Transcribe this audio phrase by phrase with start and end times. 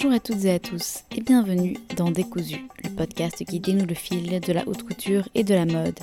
[0.00, 3.96] Bonjour à toutes et à tous et bienvenue dans Décousu, le podcast qui dénoue le
[3.96, 5.98] fil de la haute couture et de la mode.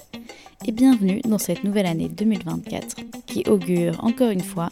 [0.66, 4.68] Et bienvenue dans cette nouvelle année 2024 qui augure encore une fois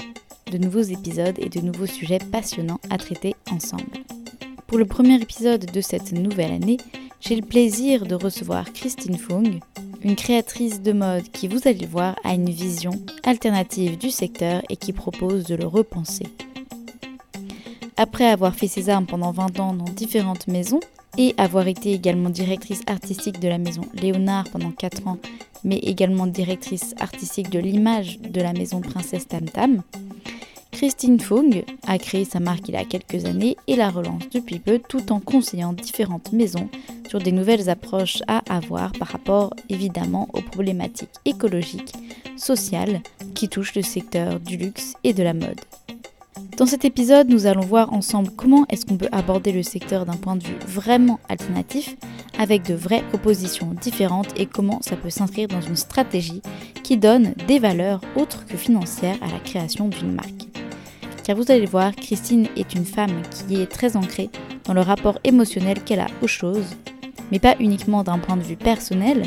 [0.52, 3.94] de nouveaux épisodes et de nouveaux sujets passionnants à traiter ensemble.
[4.68, 6.78] Pour le premier épisode de cette nouvelle année,
[7.22, 9.62] j'ai le plaisir de recevoir Christine Fung,
[10.04, 12.92] une créatrice de mode qui, vous allez le voir, a une vision
[13.24, 16.26] alternative du secteur et qui propose de le repenser.
[17.98, 20.80] Après avoir fait ses armes pendant 20 ans dans différentes maisons
[21.18, 25.20] et avoir été également directrice artistique de la maison Léonard pendant 4 ans,
[25.64, 29.84] mais également directrice artistique de l'image de la maison Princesse Tam Tam,
[30.74, 34.58] Christine Fung a créé sa marque il y a quelques années et la relance depuis
[34.58, 36.68] peu tout en conseillant différentes maisons
[37.08, 41.94] sur des nouvelles approches à avoir par rapport évidemment aux problématiques écologiques,
[42.38, 43.02] sociales
[43.36, 45.62] qui touchent le secteur du luxe et de la mode.
[46.58, 50.18] Dans cet épisode, nous allons voir ensemble comment est-ce qu'on peut aborder le secteur d'un
[50.18, 51.96] point de vue vraiment alternatif,
[52.38, 56.44] avec de vraies propositions différentes et comment ça peut s'inscrire dans une stratégie
[56.84, 60.48] qui donne des valeurs autres que financières à la création d'une marque.
[61.24, 64.30] Car vous allez voir, Christine est une femme qui est très ancrée
[64.66, 66.76] dans le rapport émotionnel qu'elle a aux choses,
[67.32, 69.24] mais pas uniquement d'un point de vue personnel,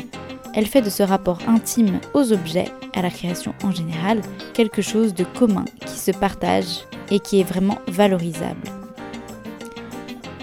[0.53, 4.21] elle fait de ce rapport intime aux objets, à la création en général,
[4.53, 8.69] quelque chose de commun qui se partage et qui est vraiment valorisable.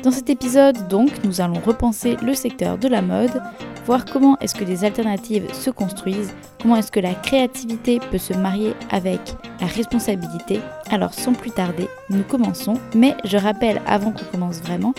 [0.02, 3.42] Dans cet épisode, donc, nous allons repenser le secteur de la mode,
[3.86, 8.34] voir comment est-ce que des alternatives se construisent, comment est-ce que la créativité peut se
[8.34, 9.20] marier avec
[9.60, 10.60] la responsabilité.
[10.90, 14.94] Alors sans plus tarder, nous commençons, mais je rappelle avant qu'on commence vraiment,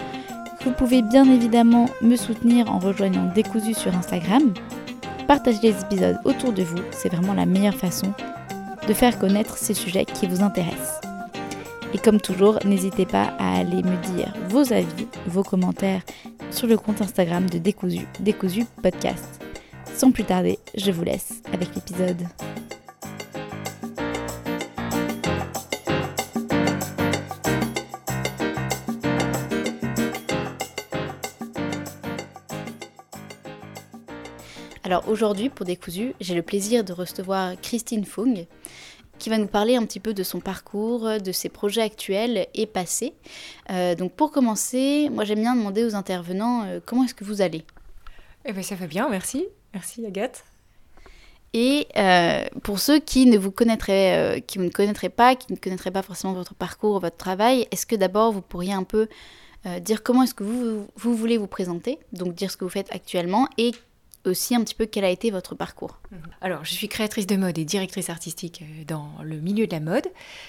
[0.63, 4.53] vous pouvez bien évidemment me soutenir en rejoignant Décousu sur Instagram.
[5.27, 8.11] Partagez les épisodes autour de vous, c'est vraiment la meilleure façon
[8.87, 11.04] de faire connaître ces sujets qui vous intéressent.
[11.95, 16.01] Et comme toujours, n'hésitez pas à aller me dire vos avis, vos commentaires
[16.51, 19.41] sur le compte Instagram de Décousu, Décousu Podcast.
[19.95, 22.21] Sans plus tarder, je vous laisse avec l'épisode.
[34.83, 38.45] Alors aujourd'hui, pour Décousu, j'ai le plaisir de recevoir Christine Fung
[39.19, 42.65] qui va nous parler un petit peu de son parcours, de ses projets actuels et
[42.65, 43.13] passés.
[43.69, 47.41] Euh, donc pour commencer, moi j'aime bien demander aux intervenants euh, comment est-ce que vous
[47.41, 47.63] allez?
[48.45, 49.45] Eh bien ça va bien, merci.
[49.73, 50.43] Merci Agathe.
[51.53, 55.91] Et euh, pour ceux qui ne vous connaîtraient, qui ne connaîtraient pas, qui ne connaîtraient
[55.91, 59.07] pas forcément votre parcours, votre travail, est-ce que d'abord vous pourriez un peu
[59.81, 62.93] dire comment est-ce que vous, vous, voulez vous présenter, donc dire ce que vous faites
[62.93, 63.71] actuellement et
[64.25, 65.99] aussi un petit peu quel a été votre parcours.
[66.11, 66.19] Mhm.
[66.41, 69.79] Alors, je suis créatrice de mode et directrice artistique euh, dans le milieu de la
[69.79, 70.07] mode.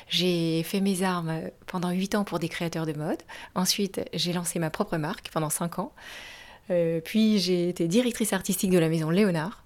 [0.09, 3.22] J'ai fait mes armes euh, pendant 8 ans pour des créateurs de mode.
[3.54, 5.92] Ensuite, j'ai lancé ma propre marque pendant 5 ans.
[6.70, 9.65] Euh, puis, j'ai été directrice artistique de la maison Léonard.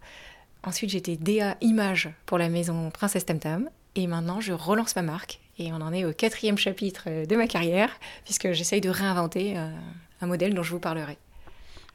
[0.62, 3.70] Ensuite, j'étais DA image pour la maison Princesse Tam Tam.
[3.96, 5.40] Et maintenant, je relance ma marque.
[5.58, 7.90] Et on en est au quatrième chapitre de ma carrière,
[8.24, 11.18] puisque j'essaye de réinventer un modèle dont je vous parlerai.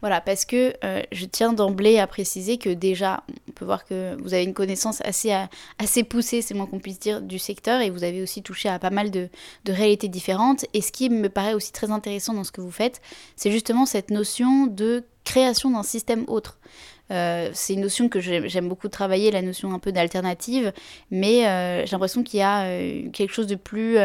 [0.06, 4.16] Voilà, parce que euh, je tiens d'emblée à préciser que déjà, on peut voir que
[4.22, 5.46] vous avez une connaissance assez, euh,
[5.80, 8.78] assez poussée, c'est moins qu'on puisse dire, du secteur et vous avez aussi touché à
[8.78, 9.30] pas mal de,
[9.64, 10.64] de réalités différentes.
[10.76, 13.02] Et ce qui me paraît aussi très intéressant dans ce que vous faites,
[13.36, 16.58] c'est justement cette notion de création d'un système autre.
[17.12, 20.74] Euh, c'est une notion que j'aime beaucoup travailler, la notion un peu d'alternative,
[21.12, 21.42] mais
[21.86, 22.66] j'ai l'impression qu'il y a
[23.12, 23.98] quelque chose de plus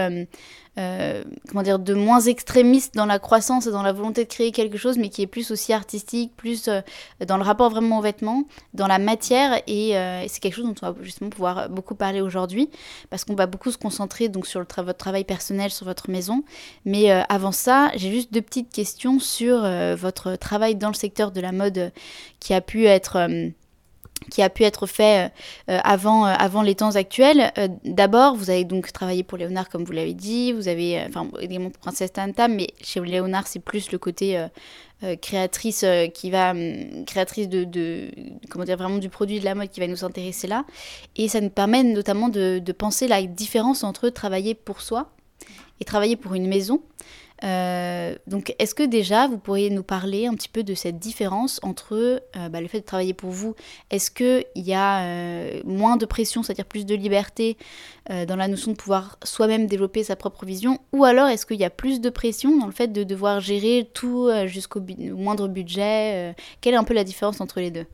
[0.79, 4.53] euh, comment dire, de moins extrémiste dans la croissance et dans la volonté de créer
[4.53, 6.81] quelque chose, mais qui est plus aussi artistique, plus euh,
[7.27, 10.75] dans le rapport vraiment aux vêtements, dans la matière, et, euh, c'est quelque chose dont
[10.83, 12.71] on va justement pouvoir beaucoup parler aujourd'hui,
[13.11, 16.45] parce qu'on va beaucoup se concentrer donc sur le votre travail personnel, sur votre maison.
[16.85, 19.63] Mais avant ça, j'ai juste deux petites questions sur
[19.97, 21.93] votre travail dans le secteur de la mode
[22.39, 23.29] qui a pu être
[24.29, 25.33] qui a pu être fait
[25.69, 27.53] euh, avant, euh, avant les temps actuels.
[27.59, 30.53] Euh, d'abord, vous avez donc travaillé pour Léonard, comme vous l'avez dit.
[30.53, 34.47] Vous avez, enfin, également pour Princesse Tantam, mais chez Léonard, c'est plus le côté
[35.23, 38.11] créatrice qui va, hum, créatrice de,
[38.51, 40.65] comment dire, vraiment du produit de la mode qui va nous intéresser là.
[41.17, 45.11] Et ça nous permet notamment de penser la différence entre travailler pour soi
[45.81, 46.83] et travailler pour une maison.
[47.45, 51.61] Euh, donc, est-ce que déjà vous pourriez nous parler un petit peu de cette différence
[51.63, 53.55] entre euh, bah, le fait de travailler pour vous
[53.91, 57.57] Est-ce qu'il y a euh, moins de pression, c'est-à-dire plus de liberté
[58.27, 61.65] dans la notion de pouvoir soi-même développer sa propre vision Ou alors est-ce qu'il y
[61.65, 66.75] a plus de pression dans le fait de devoir gérer tout jusqu'au moindre budget Quelle
[66.75, 67.87] est un peu la différence entre les deux?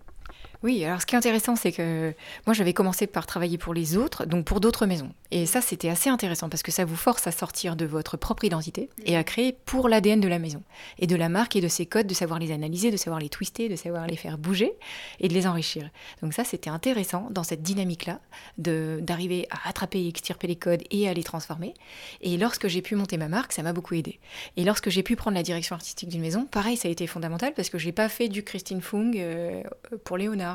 [0.63, 2.15] Oui, alors ce qui est intéressant, c'est que
[2.47, 5.13] moi j'avais commencé par travailler pour les autres, donc pour d'autres maisons.
[5.31, 8.45] Et ça, c'était assez intéressant parce que ça vous force à sortir de votre propre
[8.45, 10.63] identité et à créer pour l'ADN de la maison
[10.99, 13.29] et de la marque et de ses codes, de savoir les analyser, de savoir les
[13.29, 14.73] twister, de savoir les faire bouger
[15.21, 15.91] et de les enrichir.
[16.23, 18.21] Donc ça, c'était intéressant dans cette dynamique-là
[18.59, 21.75] d'arriver à attraper et extirper les codes et à les transformer.
[22.21, 24.19] Et lorsque j'ai pu monter ma marque, ça m'a beaucoup aidé.
[24.57, 27.53] Et lorsque j'ai pu prendre la direction artistique d'une maison, pareil, ça a été fondamental
[27.55, 29.63] parce que j'ai pas fait du Christine Fung euh,
[30.05, 30.46] pour Léonard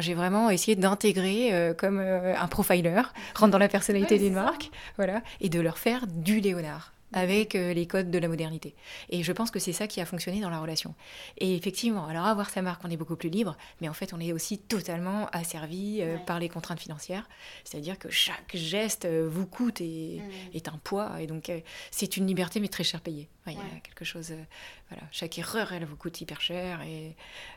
[0.00, 3.02] j'ai vraiment essayé d'intégrer euh, comme euh, un profiler,
[3.34, 7.72] rentrer dans la personnalité d'une marque, voilà, et de leur faire du Léonard avec euh,
[7.72, 8.74] les codes de la modernité.
[9.10, 10.94] Et je pense que c'est ça qui a fonctionné dans la relation.
[11.38, 14.20] Et effectivement, alors avoir sa marque, on est beaucoup plus libre, mais en fait, on
[14.20, 17.28] est aussi totalement asservi par les contraintes financières.
[17.64, 20.56] C'est-à-dire que chaque geste vous coûte et mm.
[20.56, 21.20] est un poids.
[21.20, 21.50] Et donc,
[21.90, 23.28] c'est une liberté, mais très cher payée.
[23.46, 24.32] Il y a quelque chose
[25.10, 26.80] chaque erreur, elle vous coûte hyper cher.
[26.82, 27.14] Et,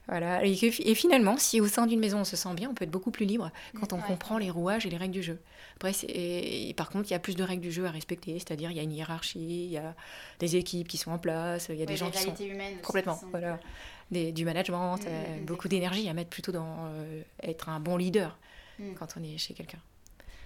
[0.08, 0.44] voilà.
[0.46, 0.56] et,
[0.96, 3.25] finalement, si au sein d'une maison on se sent bien, on peut être beaucoup plus
[3.25, 5.40] libre quand on comprend les rouages et les règles du jeu.
[5.75, 8.72] Après, et, par contre, il y a plus de règles du jeu à respecter, c'est-à-dire
[8.72, 9.94] il y a une hiérarchie, il y a
[10.39, 12.33] des équipes qui sont en place, il y a des gens qui sont
[12.81, 13.60] complètement, voilà,
[14.12, 18.38] du management, mmh, euh, beaucoup d'énergie à mettre plutôt dans euh, être un bon leader
[18.80, 18.94] mmh.
[18.94, 19.80] quand on est chez quelqu'un.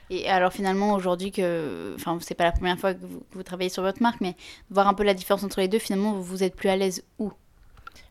[0.09, 2.99] Et alors finalement aujourd'hui que, enfin c'est pas la première fois que
[3.31, 4.35] vous, travaillez sur votre marque, mais
[4.71, 7.31] voir un peu la différence entre les deux, finalement vous êtes plus à l'aise où?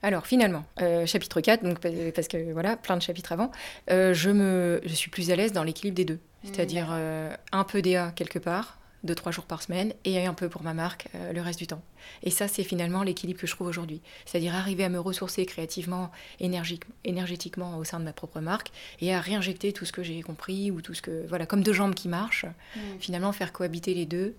[0.03, 1.81] Alors finalement, euh, chapitre 4, donc,
[2.15, 3.51] parce que voilà, plein de chapitres avant,
[3.91, 6.15] euh, je, me, je suis plus à l'aise dans l'équilibre des deux.
[6.15, 6.49] Mmh.
[6.53, 10.49] C'est-à-dire euh, un peu DA quelque part, deux, trois jours par semaine, et un peu
[10.49, 11.83] pour ma marque le reste du temps.
[12.25, 14.01] Et ça, c'est finalement l'équilibre que je trouve aujourd'hui.
[14.27, 19.21] C'est-à-dire arriver à me ressourcer créativement, énergétiquement au sein de ma propre marque, et à
[19.21, 21.27] réinjecter tout ce que j'ai compris, ou tout ce que...
[21.29, 22.81] Voilà, comme deux jambes qui marchent, mm.
[22.99, 24.35] finalement faire cohabiter les deux.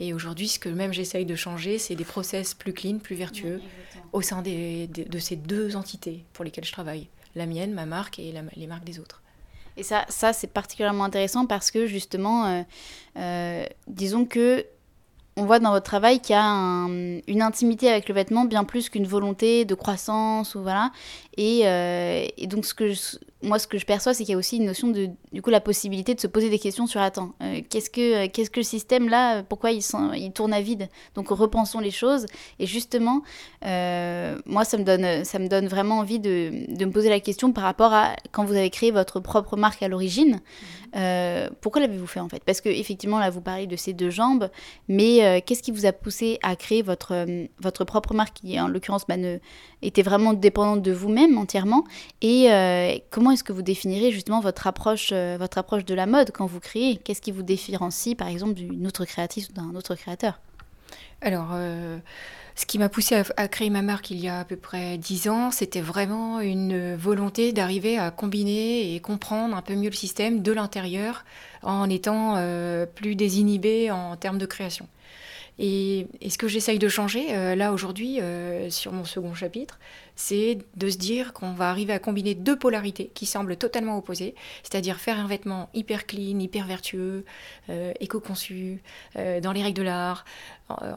[0.00, 3.60] Et aujourd'hui, ce que même j'essaye de changer, c'est des process plus clean, plus vertueux,
[4.12, 7.06] au sein des, de ces deux entités pour lesquelles je travaille.
[7.36, 9.20] La mienne, ma marque, et les marques des autres.
[9.76, 12.62] Et ça, ça c'est particulièrement intéressant parce que justement, euh,
[13.16, 14.66] euh, disons que
[15.36, 18.90] on voit dans votre travail qu'il y a une intimité avec le vêtement bien plus
[18.90, 20.90] qu'une volonté de croissance ou voilà.
[21.40, 24.34] Et, euh, et donc ce que je, moi, ce que je perçois, c'est qu'il y
[24.34, 27.00] a aussi une notion de, du coup, la possibilité de se poser des questions sur
[27.00, 29.80] attends, euh, qu'est-ce que, qu'est-ce que le système là, pourquoi il,
[30.16, 30.88] il tourne à vide?
[31.14, 32.26] Donc repensons les choses.
[32.58, 33.22] Et justement,
[33.64, 37.20] euh, moi, ça me donne, ça me donne vraiment envie de, de, me poser la
[37.20, 40.34] question par rapport à quand vous avez créé votre propre marque à l'origine.
[40.34, 40.66] Mmh.
[40.96, 42.42] Euh, pourquoi l'avez-vous fait en fait?
[42.44, 44.50] Parce que effectivement, là, vous parlez de ces deux jambes,
[44.88, 47.26] mais qu'est-ce qui vous a poussé à créer votre,
[47.60, 49.38] votre propre marque qui, en l'occurrence, bah, ne,
[49.82, 51.29] était vraiment dépendante de vous-même?
[51.36, 51.84] Entièrement.
[52.22, 52.48] Et
[53.10, 56.46] comment est-ce que vous définirez justement votre approche, euh, votre approche de la mode quand
[56.46, 56.96] vous créez?
[56.96, 60.40] Qu'est-ce qui vous différencie par exemple d'une autre créatrice ou d'un autre créateur?
[61.22, 61.98] Alors, euh,
[62.54, 65.28] ce qui m'a poussé à, créer ma marque il y a à peu près dix
[65.28, 70.42] ans, c'était vraiment une volonté d'arriver à combiner et comprendre un peu mieux le système
[70.42, 71.24] de l'intérieur
[71.62, 74.88] en étant euh, plus désinhibé en termes de création.
[75.58, 78.18] Et, ce que j'essaye de changer là aujourd'hui
[78.70, 79.78] sur mon second chapitre,
[80.20, 84.34] c'est de se dire qu'on va arriver à combiner deux polarités qui semblent totalement opposées,
[84.62, 87.24] c'est-à-dire faire un vêtement hyper clean, hyper vertueux,
[87.70, 88.82] euh, éco-conçu,
[89.16, 90.26] euh, dans les règles de l'art,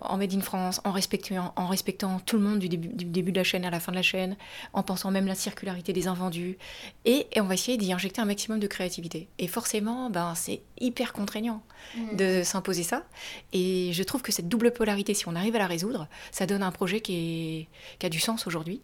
[0.02, 3.32] en Made in France, en respectant, en respectant tout le monde du début, du début,
[3.32, 4.36] de la chaîne à la fin de la chaîne,
[4.74, 6.58] en pensant même la circularité des invendus,
[7.06, 9.30] et, on va essayer d'y injecter un maximum de créativité.
[9.40, 11.64] Et forcément, ben, c'est hyper contraignant
[11.98, 12.16] mmh.
[12.18, 13.04] de s'imposer ça,
[13.52, 16.62] et je trouve que cette double polarité, si on arrive à la résoudre, ça donne
[16.62, 18.82] un projet qui, est, qui a du sens aujourd'hui,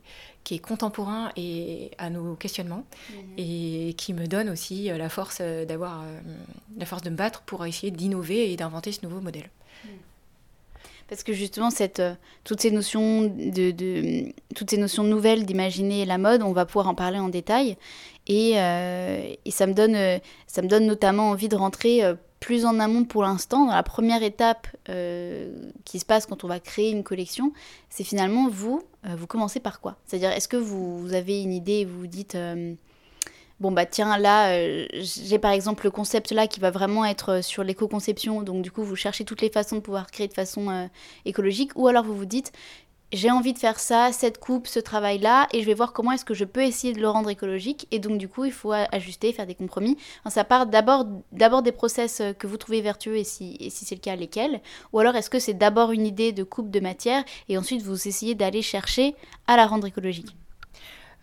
[0.50, 3.18] qui est contemporain et à nos questionnements mhm.
[3.38, 6.20] et qui me donne aussi euh, la force euh, d'avoir euh,
[6.76, 9.48] la force de me battre pour essayer d'innover et d'inventer ce nouveau modèle.
[9.86, 9.92] Mhm.
[11.08, 12.02] Parce que justement, cette,
[12.46, 16.88] toutes, ces notions de, de toutes ces notions nouvelles d'imaginer la mode, on va pouvoir
[16.88, 17.78] en parler en détail.
[18.26, 19.98] Et, et ça, me donne,
[20.46, 22.04] ça me donne notamment envie de rentrer
[22.40, 26.48] plus en amont pour l'instant, dans la première étape euh, qui se passe quand on
[26.48, 27.52] va créer une collection,
[27.90, 29.98] c'est finalement vous, euh, vous commencez par quoi?
[30.06, 32.74] C'est-à-dire, est-ce que vous, avez une idée et vous vous dites, euh,
[33.60, 34.58] bon bah tiens, là,
[34.94, 38.84] j'ai par exemple le concept là qui va vraiment être sur l'éco-conception, donc du coup
[38.84, 40.90] vous cherchez toutes les façons de pouvoir créer de façon
[41.26, 42.54] écologique, ou alors vous vous dites,
[43.12, 46.26] j'ai envie de faire ça, cette coupe, ce travail-là, et je vais voir comment est-ce
[46.26, 47.88] que je peux essayer de le rendre écologique.
[47.92, 49.98] Et donc, du coup, il faut ajuster, faire des compromis.
[50.28, 51.06] ça part d'abord,
[51.64, 54.62] des process euh, que vous trouvez vertueux, et si, et si c'est le cas, lesquels.
[54.94, 58.08] Ou alors, est-ce que c'est d'abord une idée de coupe de matière, et ensuite vous
[58.08, 59.16] essayez d'aller chercher
[59.48, 60.39] à la rendre écologique?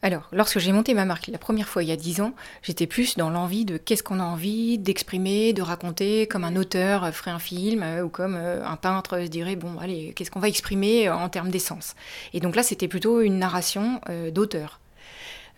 [0.03, 2.87] Alors, lorsque j'ai monté ma marque la première fois il y a dix ans, j'étais
[2.87, 7.31] plus dans l'envie de qu'est-ce qu'on a envie d'exprimer, de raconter, comme un auteur ferait
[7.31, 10.49] un film euh, ou comme euh, un peintre se dirait bon, allez, qu'est-ce qu'on va
[10.49, 11.95] exprimer en termes d'essence?
[12.35, 14.81] Et donc là, c'était plutôt une narration euh, d'auteur.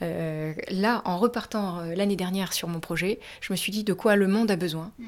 [0.00, 3.92] Euh, là, en repartant euh, l'année dernière sur mon projet, je me suis dit de
[3.92, 4.92] quoi le monde a besoin.
[4.98, 5.06] Mm.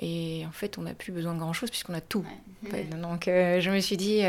[0.00, 2.24] Et en fait, on n'a plus besoin de grand-chose puisqu'on a tout.
[3.00, 4.22] Donc, euh, je me suis dit,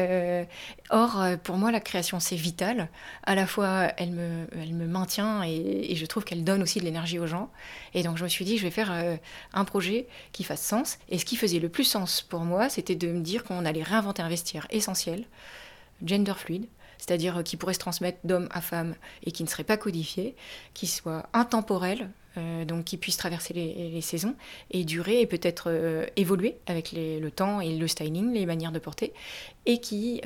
[0.90, 2.90] or, pour moi, la création, c'est vital.
[3.24, 6.80] À la fois, elle me, elle me maintient et, et je trouve qu'elle donne aussi
[6.80, 7.50] de l'énergie aux gens.
[7.94, 8.92] Et donc, je me suis dit, je vais faire
[9.54, 11.00] un projet qui fasse sens.
[11.10, 13.84] Et ce qui faisait le plus sens pour moi, c'était de me dire qu'on allait
[13.84, 15.24] réinventer un vestiaire essentiel,
[16.04, 18.96] gender fluide c'est-à-dire euh, qui pourrait se transmettre d'homme à femme
[19.26, 20.36] et qui ne serait pas codifié,
[20.74, 24.36] qui soit intemporel, euh, donc qui puisse traverser les, saisons
[24.72, 28.80] et durer et peut-être euh, évoluer avec le temps et le styling, les manières de
[28.80, 29.14] porter,
[29.66, 30.22] et qui,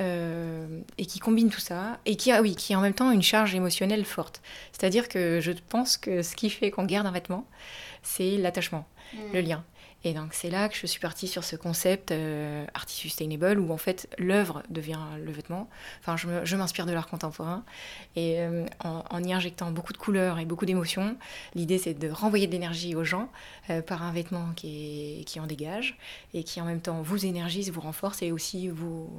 [0.98, 3.22] et qui combine tout ça, et qui, a, oui, qui a en même temps une
[3.22, 4.40] charge émotionnelle forte.
[4.72, 7.46] C'est-à-dire que je pense que ce qui fait qu'on garde un vêtement,
[8.02, 9.18] c'est l'attachement, mmh.
[9.34, 9.64] le lien.
[10.04, 13.76] Et donc c'est là que je suis partie sur ce concept euh, sustainable où en
[13.76, 15.68] fait l'œuvre devient le vêtement.
[16.00, 17.64] Enfin, je m'inspire de l'art contemporain
[18.14, 21.16] et euh, en, y injectant beaucoup de couleurs et beaucoup d'émotions,
[21.54, 23.28] l'idée c'est de renvoyer de l'énergie aux gens
[23.70, 25.98] euh, par un vêtement qui en dégage
[26.32, 29.10] et qui en même temps vous énergise, vous renforce et aussi vous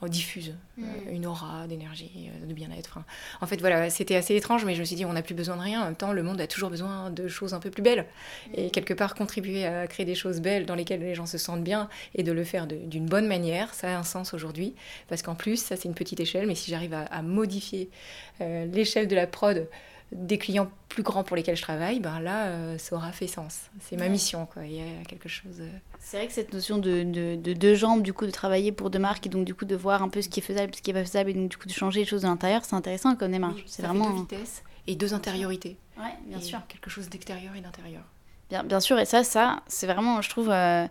[0.00, 1.14] on diffuse euh, mm.
[1.14, 2.98] une aura d'énergie, euh, de bien-être.
[3.40, 5.56] en fait, voilà, c'était assez étrange, mais je me suis dit, on n'a plus besoin
[5.56, 5.82] de rien.
[5.82, 8.06] En même temps, le monde a toujours besoin de choses un peu plus belles.
[8.54, 8.70] Et mm.
[8.70, 11.88] quelque part, contribuer à créer des choses belles dans lesquelles les gens se sentent bien
[12.14, 14.74] et de le faire d'une bonne manière, ça a un sens aujourd'hui.
[15.08, 17.90] Parce qu'en plus, ça, c'est une petite échelle, mais si j'arrive à, modifier
[18.40, 19.66] euh, l'échelle de la prod
[20.12, 23.70] des clients plus grands pour lesquels je travaille, ben là, euh, ça aura fait sens.
[23.80, 24.64] C'est ma mission, quoi.
[24.64, 25.60] Il y a quelque chose.
[25.60, 27.04] Euh, c'est vrai que cette notion de,
[27.36, 29.76] de, deux jambes, du coup, de travailler pour deux marques et donc du coup de
[29.76, 31.56] voir un peu ce qui est faisable, ce qui est pas faisable et donc du
[31.56, 33.62] coup de changer les choses de l'intérieur, c'est intéressant comme démarche.
[33.66, 34.10] c'est vraiment.
[34.10, 35.76] deux vitesses et deux intériorités.
[35.96, 36.60] Ouais, bien sûr.
[36.66, 38.02] Quelque chose d'extérieur et d'intérieur.
[38.48, 40.86] Bien, bien sûr, et ça, ça, c'est vraiment, je trouve, euh,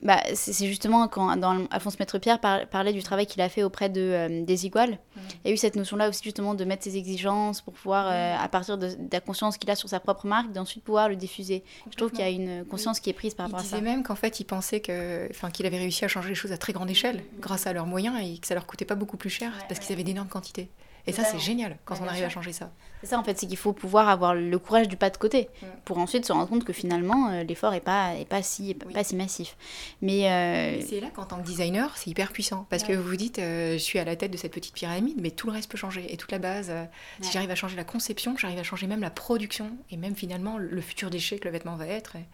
[0.00, 4.00] bah, c'est justement quand dans Alphonse Maître-Pierre parlait du travail qu'il a fait auprès de,
[4.00, 4.98] euh, des Iguales.
[5.44, 8.36] Il y a eu cette notion-là aussi justement de mettre ses exigences pour pouvoir, euh,
[8.38, 11.64] à partir de, la conscience qu'il a sur sa propre marque, d'ensuite pouvoir le diffuser.
[11.90, 13.76] Je trouve qu'il y a une conscience qui est prise par rapport à ça.
[13.76, 16.52] Il disait même qu'en fait il pensait que, qu'il avait réussi à changer les choses
[16.52, 19.16] à très grande échelle grâce à leurs moyens et que ça leur coûtait pas beaucoup
[19.16, 20.70] plus cher parce qu'ils avaient d'énormes quantités.
[21.06, 22.70] Et ça, c'est génial quand on arrive à changer ça.
[23.00, 25.48] C'est ça, en fait, c'est qu'il faut pouvoir avoir le courage du pas de côté
[25.84, 29.04] pour ensuite se rendre compte que finalement, euh, l'effort n'est pas, est pas, si, pas
[29.04, 29.56] si massif.
[30.02, 32.66] Mais euh, c'est là qu'en tant que designer, c'est hyper puissant.
[32.70, 35.16] Parce que vous vous dites, euh, je suis à la tête de cette petite pyramide,
[35.20, 36.12] mais tout le reste peut changer.
[36.12, 36.72] Et toute la base,
[37.20, 40.58] si j'arrive à changer la conception, j'arrive à changer même la production et même finalement
[40.58, 42.16] le futur déchet que le vêtement va être.
[42.16, 42.24] Et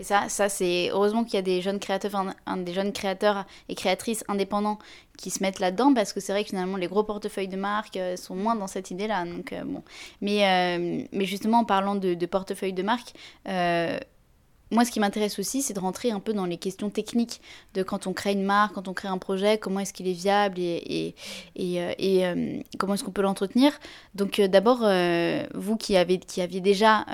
[0.00, 2.34] ça, ça c'est heureusement qu'il y a des jeunes créateurs,
[2.92, 4.78] créateurs et créatrices indépendants
[5.16, 7.96] qui se mettent là-dedans parce que c'est vrai que finalement les gros portefeuilles de marque
[7.96, 9.24] euh, sont moins dans cette idée-là.
[9.24, 13.14] Donc euh, euh, mais justement en parlant de, de portefeuille de marque
[14.76, 17.40] moi, ce qui m'intéresse aussi, c'est de rentrer un peu dans les questions techniques
[17.72, 20.12] de quand on crée une marque, quand on crée un projet, comment est-ce qu'il est
[20.12, 21.14] viable et,
[21.58, 23.72] euh, euh, comment est-ce qu'on peut l'entretenir.
[24.14, 24.80] Donc, euh, d'abord,
[25.54, 27.06] vous qui, avez, aviez déjà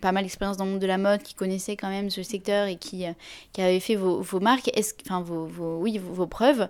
[0.00, 2.66] pas mal d'expérience dans le monde de la mode, qui connaissez quand même ce secteur
[2.66, 3.04] et qui,
[3.52, 4.72] qui avez fait vos, marques,
[5.06, 6.68] enfin, vos preuves,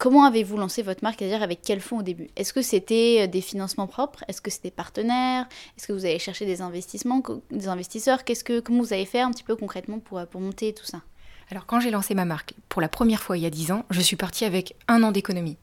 [0.00, 2.30] Comment avez-vous lancé votre marque, c'est-à-dire avec quels fonds au début?
[2.34, 4.24] Est-ce que c'était euh, des financements propres?
[4.28, 5.46] Est-ce que c'était partenaires?
[5.76, 8.24] Est-ce que vous avez cherché des investissements, des investisseurs?
[8.24, 10.86] Qu'est-ce que, Comment vous avez fait un petit peu concrètement pour, euh, pour monter tout
[10.86, 11.02] ça?
[11.50, 13.84] Alors quand j'ai lancé ma marque, pour la première fois il y a 10 ans,
[13.90, 15.58] je suis partie avec un an d'économie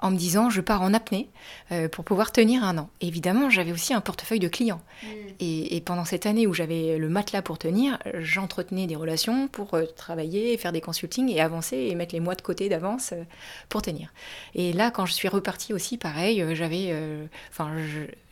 [0.00, 1.28] en me disant je pars en apnée
[1.72, 2.90] euh, pour pouvoir tenir un an.
[3.00, 4.80] évidemment, j'avais aussi un portefeuille de clients.
[5.02, 5.06] Mm.
[5.40, 9.84] Et, pendant cette année où j'avais le matelas pour tenir, j'entretenais des relations pour euh,
[9.84, 13.22] travailler, faire des consultings et avancer et mettre les mois de côté d'avance euh,
[13.68, 14.12] pour tenir.
[14.54, 16.94] Et là, quand je suis repartie aussi, pareil, j'avais
[17.50, 17.70] enfin,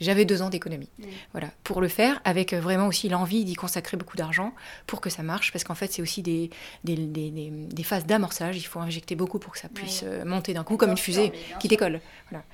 [0.00, 0.88] j'avais deux ans d'économie.
[0.98, 1.04] Mm.
[1.32, 4.52] Voilà, pour le faire, avec vraiment aussi l'envie d'y consacrer beaucoup d'argent
[4.86, 6.50] pour que ça marche, parce qu'en fait, c'est aussi des,
[6.84, 8.56] des, des, phases d'amorçage.
[8.56, 11.68] Il faut injecter beaucoup pour que ça puisse monter d'un coup comme une fusée qui
[11.68, 12.00] décolle.
[12.30, 12.44] Voilà.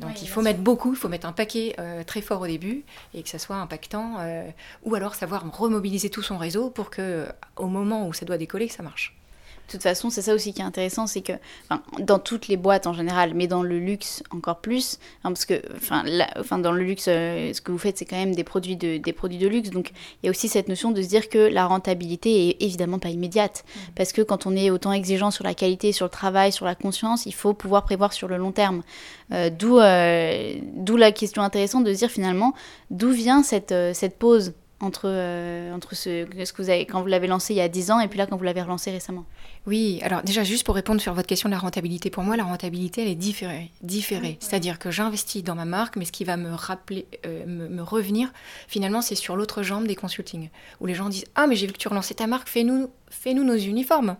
[0.00, 2.82] Donc il faut mettre beaucoup, il faut mettre un paquet euh, très fort au début
[3.14, 4.48] et que ça soit impactant, euh,
[4.82, 7.26] ou alors savoir remobiliser tout son réseau pour que
[7.56, 9.16] au moment où ça doit décoller, ça marche.
[9.66, 11.32] De toute façon, c'est ça aussi qui est intéressant, c'est que
[11.98, 15.60] dans toutes les boîtes en général, mais dans le luxe encore plus, hein, parce que
[15.76, 16.04] enfin,
[16.38, 18.98] enfin, dans le luxe, euh, ce que vous faites, c'est quand même des produits, de,
[18.98, 19.70] des produits de luxe.
[19.70, 19.90] Donc
[20.22, 23.08] il y a aussi cette notion de se dire que la rentabilité est évidemment pas
[23.08, 23.64] immédiate.
[23.64, 23.80] Mmh.
[23.96, 26.74] Parce que quand on est autant exigeant sur la qualité, sur le travail, sur la
[26.74, 28.82] conscience, il faut pouvoir prévoir sur le long terme.
[29.32, 32.52] Euh, euh, d'où la question intéressante de se dire finalement
[32.90, 34.52] d'où vient cette, cette pause
[34.84, 35.08] entre,
[35.74, 38.00] entre ce, ce que vous avez, quand vous l'avez lancé il y a 10 ans
[38.00, 39.24] et puis là quand vous l'avez relancé récemment
[39.66, 42.44] oui, alors déjà juste pour répondre sur votre question de la rentabilité, pour moi la
[42.44, 43.70] rentabilité elle est différée.
[43.80, 44.36] différée.
[44.40, 48.30] C'est-à-dire que j'investis dans ma marque, mais ce qui va me rappeler, euh, me, revenir,
[48.68, 50.50] finalement c'est sur l'autre jambe des consultings,
[50.80, 53.44] où les gens disent Ah mais j'ai vu que tu relançais ta marque, fais-nous fais-nous
[53.44, 54.16] nos uniformes,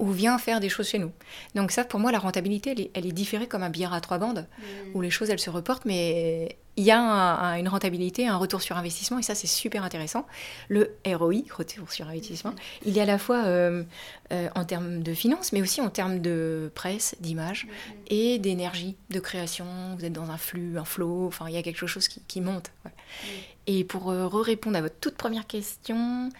[0.00, 1.12] ou viens faire des choses chez nous.
[1.54, 4.00] Donc ça pour moi la rentabilité elle est, elle est différée comme un billard à
[4.00, 4.62] trois bandes, mmh.
[4.94, 8.76] où les choses elles se reportent, mais il y a une rentabilité, un retour sur
[8.76, 10.26] investissement, et ça c'est super intéressant.
[10.68, 12.54] Le ROI, retour sur investissement,
[12.86, 13.82] il est à la fois euh,
[14.32, 17.66] euh, en termes de finances, mais aussi en termes de presse, d'image
[18.06, 19.66] et d'énergie, de création.
[19.98, 22.70] Vous êtes dans un flux, un flow, enfin il y a quelque chose qui, monte.
[23.66, 26.30] Et pour euh, répondre à votre toute première question,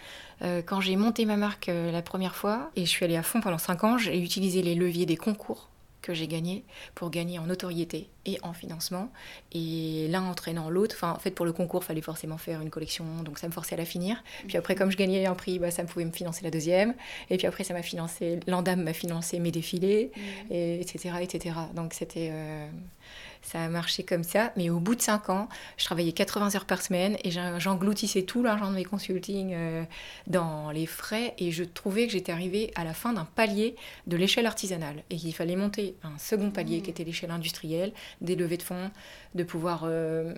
[0.65, 3.57] quand j'ai monté ma marque la première fois, et je suis allée à fond pendant
[3.57, 5.68] 5 ans, j'ai utilisé les leviers des concours
[6.01, 6.63] que j'ai gagné
[6.95, 9.11] pour gagner en notoriété et en financement.
[9.51, 10.95] Et l'un entraînant l'autre.
[10.97, 13.53] Enfin, en fait, pour le concours, il fallait forcément faire une collection, donc ça me
[13.53, 14.23] forçait à la finir.
[14.47, 16.93] Puis après, comme je gagnais un prix, bah, ça me pouvait me financer la deuxième.
[17.29, 20.53] Et puis après, ça m'a financé, l'Andam m'a financé mes défilés, mmh.
[20.53, 21.55] et, etc., etc.
[21.75, 22.29] Donc c'était.
[22.31, 22.67] Euh,
[23.41, 24.51] ça a marché comme ça.
[24.57, 28.43] Mais au bout de 5 ans, je travaillais 80 heures par semaine et j'engloutissais tout
[28.43, 29.83] l'argent de mes consultings euh,
[30.27, 31.33] dans les frais.
[31.37, 33.75] Et je trouvais que j'étais arrivée à la fin d'un palier
[34.07, 36.81] de l'échelle artisanale et qu'il fallait monter un second palier mmh.
[36.81, 38.91] qui était l'échelle industrielle, des levées de fonds,
[39.35, 40.33] de pouvoir euh,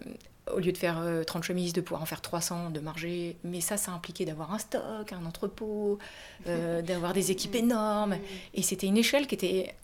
[0.53, 3.37] au lieu de faire 30 euh, chemises, de pouvoir en faire 300, de marger.
[3.43, 5.99] Mais ça, ça impliquait d'avoir un stock, un entrepôt,
[6.47, 8.17] euh, d'avoir des équipes énormes.
[8.53, 9.75] Et c'était une échelle qui était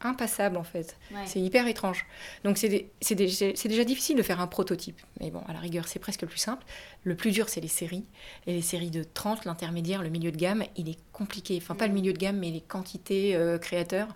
[0.00, 0.96] impassable, en fait.
[1.24, 2.06] C'est hyper étrange.
[2.44, 5.00] Donc, c'est déjà difficile de faire un prototype.
[5.20, 6.64] Mais bon, à la rigueur, c'est presque le plus simple.
[7.04, 8.04] Le plus dur, c'est les séries.
[8.46, 11.58] Et les séries de 30, l'intermédiaire, le milieu de gamme, il est compliqué.
[11.60, 14.08] Enfin, pas le milieu de gamme, mais les quantités euh, créateurs,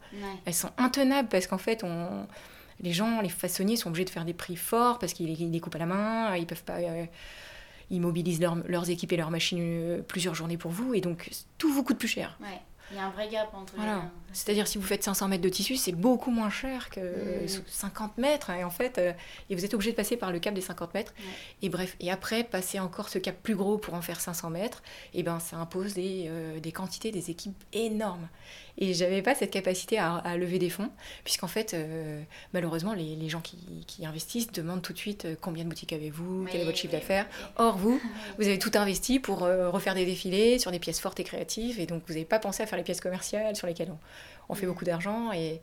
[0.45, 2.27] elles sont intenables parce qu'en fait, on
[2.83, 5.79] les gens, les façonniers sont obligés de faire des prix forts parce qu'ils découpent à
[5.79, 6.79] la main, ils peuvent pas.
[6.79, 7.05] Euh,
[7.91, 11.73] ils mobilisent leurs équipes et leurs machines euh, plusieurs journées pour vous, et donc tout
[11.73, 12.39] vous coûte plus cher.
[12.91, 14.03] Il y a un vrai gap entre voilà.
[14.33, 17.01] C'est-à-dire si vous faites 500 mètres de tissu, c'est beaucoup moins cher que
[17.67, 18.21] 50 mmh.
[18.21, 18.51] mètres.
[18.51, 19.13] Et en fait, euh,
[19.49, 21.15] et vous êtes obligé de passer par le cap des 50 mètres.
[21.63, 24.83] Et bref, et après, passer encore ce cap plus gros pour en faire 500 mètres,
[25.15, 26.31] et ben ça impose des,
[26.63, 28.29] des quantités, des équipes énormes.
[28.83, 30.91] Et j'avais pas cette capacité à, lever des fonds,
[31.23, 32.23] puisqu'en fait, euh,
[32.55, 35.93] malheureusement, les, les gens qui, qui, investissent demandent tout de suite euh, combien de boutiques
[35.93, 37.27] avez-vous, quel est votre chiffre d'affaires.
[37.57, 38.01] Or, vous,
[38.39, 41.79] vous avez tout investi pour euh, refaire des défilés sur des pièces fortes et créatives,
[41.79, 43.93] et donc vous n'avez pas pensé à faire les pièces commerciales sur lesquelles
[44.49, 45.31] on, fait beaucoup d'argent.
[45.33, 45.61] Et,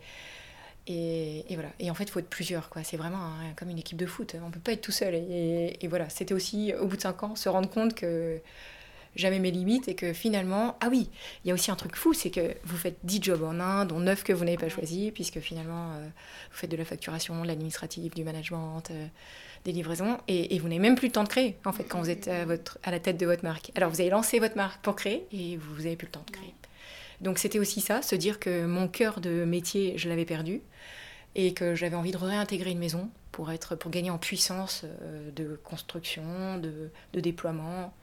[0.85, 1.69] et, et, voilà.
[1.79, 2.69] Et en fait, il faut être plusieurs.
[2.69, 2.83] quoi.
[2.83, 4.35] C'est vraiment comme une équipe de foot.
[4.39, 5.15] On ne peut pas être tout seul.
[5.15, 8.39] Et, et voilà, c'était aussi, au bout de cinq ans, se rendre compte que
[9.17, 11.09] jamais mes limites et que finalement, ah oui,
[11.43, 13.85] il y a aussi un truc fou, c'est que vous faites 10 jobs en un,
[13.85, 16.07] dont 9 que vous n'avez pas choisi, puisque finalement, euh,
[16.51, 19.07] vous faites de la facturation, de l'administratif, du management, euh,
[19.65, 22.09] des livraisons, et, vous n'avez même plus le temps de créer, en fait, quand vous
[22.09, 23.71] êtes à, votre, à la tête de votre marque.
[23.75, 26.31] Alors, vous avez lancé votre marque pour créer, et vous n'avez plus le temps de
[26.31, 26.53] créer.
[27.21, 30.61] Donc, c'était aussi ça, se dire que mon cœur de métier, je l'avais perdu,
[31.35, 35.31] et que j'avais envie de réintégrer une maison pour, être, pour gagner en puissance euh,
[35.31, 37.93] de construction, de, de déploiement,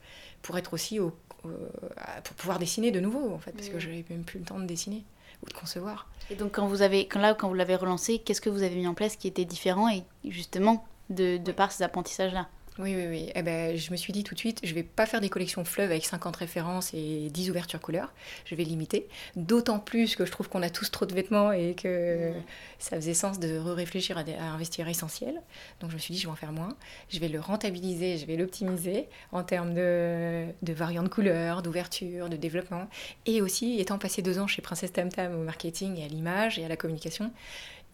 [0.45, 4.23] pour être aussi au, pour pouvoir dessiner de nouveau en fait parce que j'avais même
[4.23, 5.03] plus le temps de dessiner
[5.41, 6.07] ou de concevoir.
[6.29, 8.75] Et donc quand vous avez quand là quand vous l'avez relancé, qu'est-ce que vous avez
[8.75, 12.93] mis en place qui était différent et justement de, de par ces apprentissages là oui,
[12.93, 13.31] oui, oui.
[13.35, 15.63] Eh ben, je me suis dit tout de suite, je vais pas faire des collections
[15.63, 18.13] fleuves avec 50 références et 10 ouvertures couleurs.
[18.43, 19.07] Je vais limiter.
[19.37, 22.33] D'autant plus que je trouve qu'on a tous trop de vêtements et que
[22.77, 25.41] ça faisait sens de réfléchir à, investir essentiel.
[25.79, 26.75] Donc je me suis dit, je vais en faire moins.
[27.07, 32.35] Je vais le rentabiliser, je vais l'optimiser en termes de, de variantes couleurs, d'ouverture, de
[32.35, 32.89] développement.
[33.25, 36.59] Et aussi, étant passé deux ans chez Princesse Tam Tam au marketing et à l'image
[36.59, 37.31] et à la communication,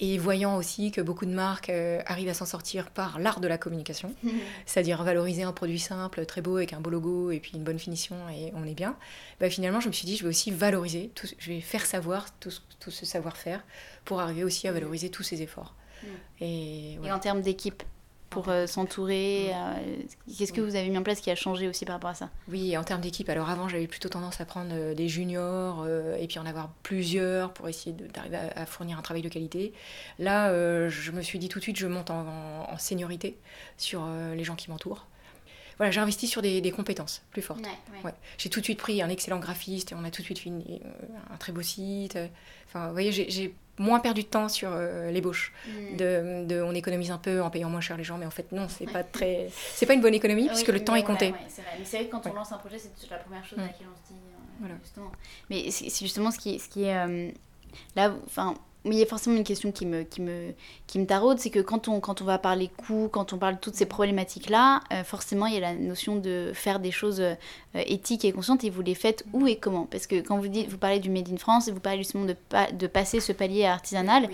[0.01, 3.47] et voyant aussi que beaucoup de marques euh, arrivent à s'en sortir par l'art de
[3.47, 4.13] la communication,
[4.65, 7.77] c'est-à-dire valoriser un produit simple, très beau, avec un beau logo et puis une bonne
[7.77, 8.97] finition et on est bien,
[9.39, 12.25] bah, finalement je me suis dit je vais aussi valoriser, tout, je vais faire savoir
[12.39, 13.63] tout, tout ce savoir-faire
[14.03, 15.75] pour arriver aussi à valoriser tous ces efforts.
[16.39, 17.83] Et, et en termes d'équipe
[18.31, 20.01] pour euh, s'entourer euh,
[20.37, 22.29] Qu'est-ce que vous avez mis en place qui a changé aussi par rapport à ça?
[22.47, 23.29] Oui, en termes d'équipe.
[23.29, 25.85] Alors avant, j'avais plutôt tendance à prendre euh, des juniors
[26.17, 29.73] et puis en avoir plusieurs pour essayer d'arriver à, fournir un travail de qualité.
[30.17, 30.49] Là,
[30.89, 32.25] je me suis dit tout de suite, je monte en,
[32.69, 33.37] en, seniorité
[33.77, 35.05] sur les gens qui m'entourent.
[35.81, 37.65] Voilà, j'ai investi sur des, des, compétences plus fortes.
[38.03, 40.37] Ouais, J'ai tout de suite pris un excellent graphiste et on a tout de suite
[40.37, 42.19] fait un très beau site.
[42.67, 45.53] Enfin, vous voyez, j'ai moins perdu de temps sur euh, l'ébauche.
[45.65, 45.95] Mm.
[45.97, 48.51] De, de, on économise un peu en payant moins cher les gens, mais en fait
[48.51, 51.33] non, c'est pas très, c'est pas une bonne économie puisque le temps est compté.
[51.47, 51.71] c'est vrai.
[51.79, 53.87] Mais c'est vrai que quand on lance un projet, c'est la première chose à laquelle
[53.91, 54.19] on se dit.
[54.19, 54.75] Euh, voilà.
[54.83, 55.11] Justement.
[55.49, 57.31] Mais c'est justement ce qui, ce qui est euh,
[57.95, 60.53] là, enfin mais il y a forcément une question qui me, qui me,
[60.87, 63.55] qui me taraude, c'est que quand on, quand on va parler coûts, quand on parle
[63.55, 67.21] de toutes ces problématiques-là, euh, forcément, il y a la notion de faire des choses
[67.21, 67.35] euh,
[67.75, 69.85] éthiques et conscientes, et vous les faites où et comment?
[69.85, 72.25] Parce que quand vous dites, vous parlez du Made in France, et vous parlez justement
[72.25, 72.35] de,
[72.73, 74.29] de passer ce palier artisanal,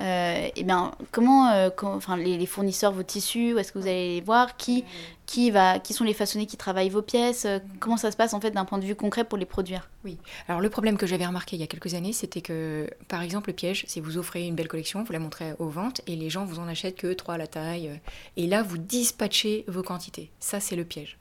[0.00, 4.14] euh, et bien, comment, enfin, les, les, fournisseurs, vos tissus, où est-ce que vous allez
[4.14, 4.84] les voir qui,
[5.30, 7.46] qui, va, qui sont les façonniers qui travaillent vos pièces
[7.78, 9.88] Comment ça se passe en fait d'un point de vue concret pour les produire?
[10.04, 10.18] Oui.
[10.48, 13.50] Alors le problème que j'avais remarqué il y a quelques années, c'était que par exemple
[13.50, 16.30] le piège, si vous offrez une belle collection, vous la montrez aux ventes et les
[16.30, 18.00] gens vous en achètent que trois à la taille.
[18.36, 20.32] Et là, vous dispatchez vos quantités.
[20.40, 21.16] Ça, c'est le piège.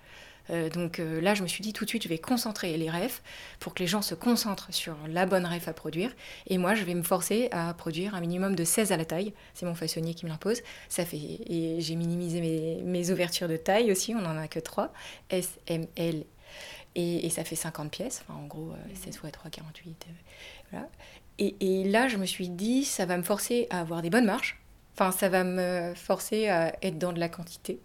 [0.49, 2.89] Euh, donc euh, là, je me suis dit tout de suite, je vais concentrer les
[2.89, 3.21] refs
[3.59, 6.11] pour que les gens se concentrent sur la bonne ref à produire.
[6.47, 9.33] Et moi, je vais me forcer à produire un minimum de 16 à la taille.
[9.53, 10.61] C'est mon façonnier qui me l'impose.
[10.87, 12.41] Ça fait et j'ai minimisé
[12.83, 14.13] mes, ouvertures de taille aussi.
[14.15, 14.93] On n'en a que 3,
[15.29, 16.25] S, M, L.
[16.95, 18.23] Et, ça fait 50 pièces.
[18.29, 20.07] en gros, 16 x 3, 48.
[20.71, 20.89] voilà.
[21.37, 24.25] Et, et là, je me suis dit, ça va me forcer à avoir des bonnes
[24.25, 24.59] marches
[24.95, 27.79] Enfin, ça va me forcer à être dans de la quantité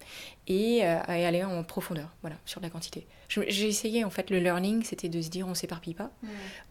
[0.49, 3.07] et euh, à aller en profondeur, voilà, sur la quantité.
[3.29, 6.11] J'ai essayé, en fait, le learning, c'était de se dire on s'éparpille pas,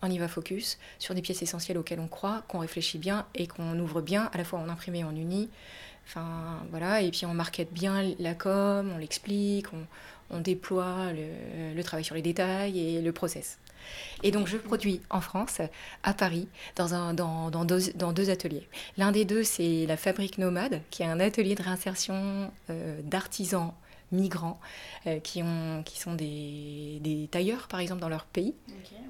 [0.02, 3.48] on y va focus sur des pièces essentielles auxquelles on croit, qu'on réfléchit bien et
[3.48, 5.50] qu'on ouvre bien, à la fois en imprimé et en uni.
[6.06, 9.68] Enfin, voilà, et puis on market bien la com, on l'explique,
[10.30, 13.60] on, déploie le, le, travail sur les détails et le process.
[14.24, 15.62] Et donc je produis en France,
[16.04, 18.68] à Paris, dans, un, dans, dans, deux, dans deux, ateliers.
[18.98, 23.74] L'un des deux, c'est la Fabrique Nomade, qui est un atelier de réinsertion euh, d'artisans
[24.14, 24.60] migrants
[25.08, 28.54] euh, qui, ont, qui sont des, des, tailleurs, par exemple, dans leur pays.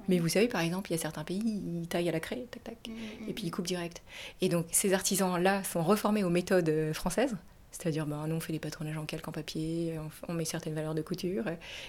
[0.09, 2.45] Mais vous savez, par exemple, il y a certains pays, ils taillent à la craie,
[2.51, 4.01] tac, tac, mm, mm, et puis ils coupent direct.
[4.41, 7.37] Et donc ces artisans-là sont reformés aux méthodes euh, françaises.
[7.73, 10.93] C'est-à-dire, ben, nous, on fait des patronages en calque en papier, on, met certaines valeurs
[10.93, 11.43] de couture.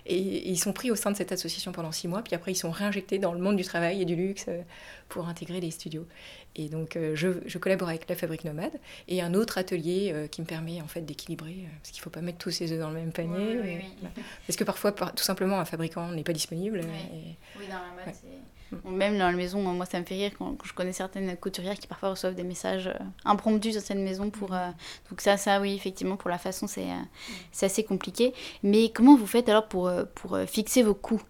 [0.07, 2.57] Et, ils sont pris au sein de cette association pendant six mois, puis après, ils
[2.57, 4.63] sont réinjectés dans le monde du travail et du luxe euh,
[5.09, 6.07] pour intégrer les studios.
[6.57, 8.73] Et donc, euh, je, je, collabore avec la Fabrique Nomade
[9.09, 12.11] et un autre atelier euh, qui me permet en fait d'équilibrer, parce qu'il ne faut
[12.11, 13.83] pas mettre tous ses œufs dans le même panier.
[14.47, 16.81] Parce que parfois, tout simplement, un fabricant n'est pas disponible.
[17.59, 18.54] Oui, dans la mode, c'est
[18.85, 21.87] même dans la maison, moi ça me fait rire quand, je connais certaines couturières qui
[21.87, 24.55] parfois reçoivent des messages euh, impromptus sur cette maison pour.
[24.55, 24.69] Euh,
[25.11, 27.03] donc ça, ça oui, effectivement, pour la façon, c'est euh,
[27.53, 28.35] c'est assez compliqué.
[28.63, 31.23] Mais comment vous faites alors pour, pour fixer vos coûts?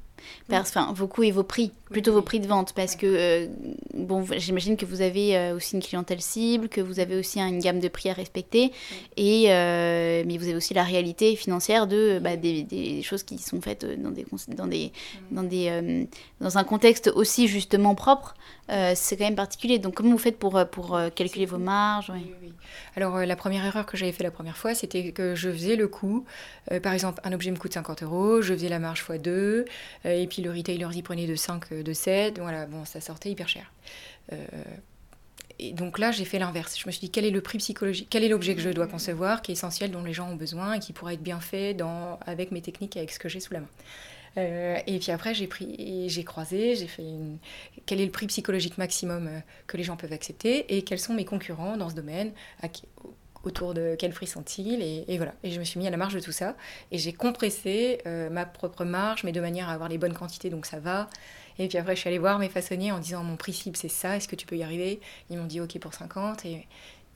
[0.50, 3.46] Enfin, vos coûts et vos prix, plutôt vos prix de vente, parce que euh,
[3.94, 7.60] bon, j'imagine que vous avez euh, aussi une clientèle cible, que vous avez aussi une
[7.60, 8.72] gamme de prix à respecter,
[9.16, 13.38] et euh, mais vous avez aussi la réalité financière de bah, des, des, choses qui
[13.38, 14.92] sont faites dans des dans des
[15.30, 16.08] dans des
[16.40, 18.34] dans un contexte aussi justement propre.
[18.68, 19.78] c'est quand même particulier.
[19.78, 22.12] Donc comment vous faites pour pour calculer vos marges
[22.96, 25.86] Alors la première erreur que j'avais fait la première fois, c'était que je faisais le
[25.86, 26.24] coût.
[26.82, 29.64] par exemple, un objet me coûte 50 euros, je faisais la marge x 2
[30.04, 32.38] et puis le retailer y prenait de 5, euh, de 7.
[32.38, 33.72] Voilà, bon, ça sortait hyper cher.
[34.32, 34.36] Euh,
[35.58, 36.78] et donc là, j'ai fait l'inverse.
[36.78, 38.86] Je me suis dit, quel est le prix psychologique Quel est l'objet que je dois
[38.86, 41.74] concevoir, qui est essentiel, dont les gens ont besoin et qui pourrait être bien fait
[41.74, 43.68] dans, avec mes techniques et avec ce que j'ai sous la main
[44.36, 47.38] euh, et puis après, j'ai pris, j'ai croisé, j'ai fait une...
[47.86, 49.30] quel est le prix psychologique maximum
[49.68, 52.32] que les gens peuvent accepter et quels sont mes concurrents dans ce domaine,
[53.44, 55.34] autour de quel prix sont-ils et, voilà.
[55.42, 56.56] Et je me suis mis à la marge de tout ça
[56.90, 60.50] et j'ai compressé euh, ma propre marge, mais de manière à avoir les bonnes quantités,
[60.50, 61.08] donc ça va.
[61.58, 63.88] Et puis après, je suis allée voir mes façonniers en disant mon prix cible c'est
[63.88, 65.00] ça, est-ce que tu peux y arriver?
[65.30, 66.66] Ils m'ont dit ok pour 50 et,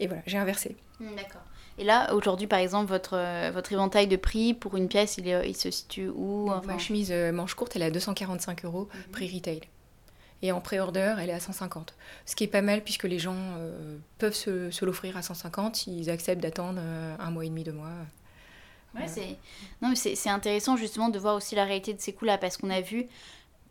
[0.00, 0.76] et voilà, j'ai inversé.
[1.00, 1.42] Hmm, d'accord.
[1.78, 5.26] Et là, aujourd'hui, par exemple, votre, euh, votre éventail de prix pour une pièce, il,
[5.28, 9.12] il se situe où Ma chemise euh, manche courte, elle est à 245 euros, mhm.
[9.12, 9.60] prix retail.
[10.42, 11.94] Et en pré-order, elle est à 150.
[12.26, 16.10] Ce qui est pas mal puisque les gens euh, peuvent se, l'offrir à 150 s'ils
[16.10, 17.90] acceptent d'attendre un mois et demi, deux mois.
[18.94, 19.36] Ouais, c'est...
[19.82, 22.70] Non, mais c'est, intéressant justement de voir aussi la réalité de ces coûts-là parce qu'on
[22.70, 23.06] a vu,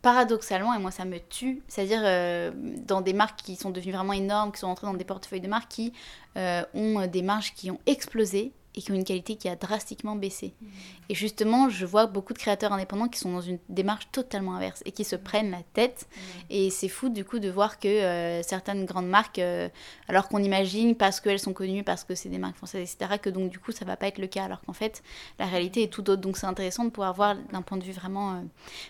[0.02, 4.12] paradoxalement, et moi ça me tue, c'est-à-dire euh, dans des marques qui sont devenues vraiment
[4.12, 5.92] énormes, qui sont entrées dans des portefeuilles de marques qui
[6.36, 10.54] ont des marges qui ont explosé et qui ont une qualité qui a drastiquement baissé.
[10.60, 10.66] Mmh.
[11.08, 14.82] Et justement, je vois beaucoup de créateurs indépendants qui sont dans une démarche totalement inverse
[14.86, 16.06] et qui se prennent la tête.
[16.08, 16.20] Mmh.
[16.50, 19.68] Et c'est fou du coup de voir que euh, certaines grandes marques, euh,
[20.06, 23.30] alors qu'on imagine parce qu'elles sont connues, parce que c'est des marques françaises, etc., que
[23.30, 25.02] donc du coup ça va pas être le cas, alors qu'en fait
[25.40, 26.22] la réalité est tout autre.
[26.22, 28.40] Donc c'est intéressant de pouvoir voir d'un point de vue vraiment euh,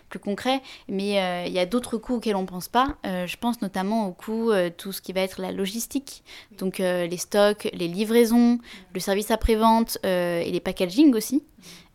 [0.09, 0.61] plus concret.
[0.87, 2.97] Mais il y a d'autres coûts auxquels on pense pas.
[3.03, 6.23] je pense notamment au coût, tout ce qui va être la logistique,
[6.57, 8.59] donc les stocks, les livraisons, mmh.
[8.93, 11.43] le service après-vente euh, et les packaging aussi.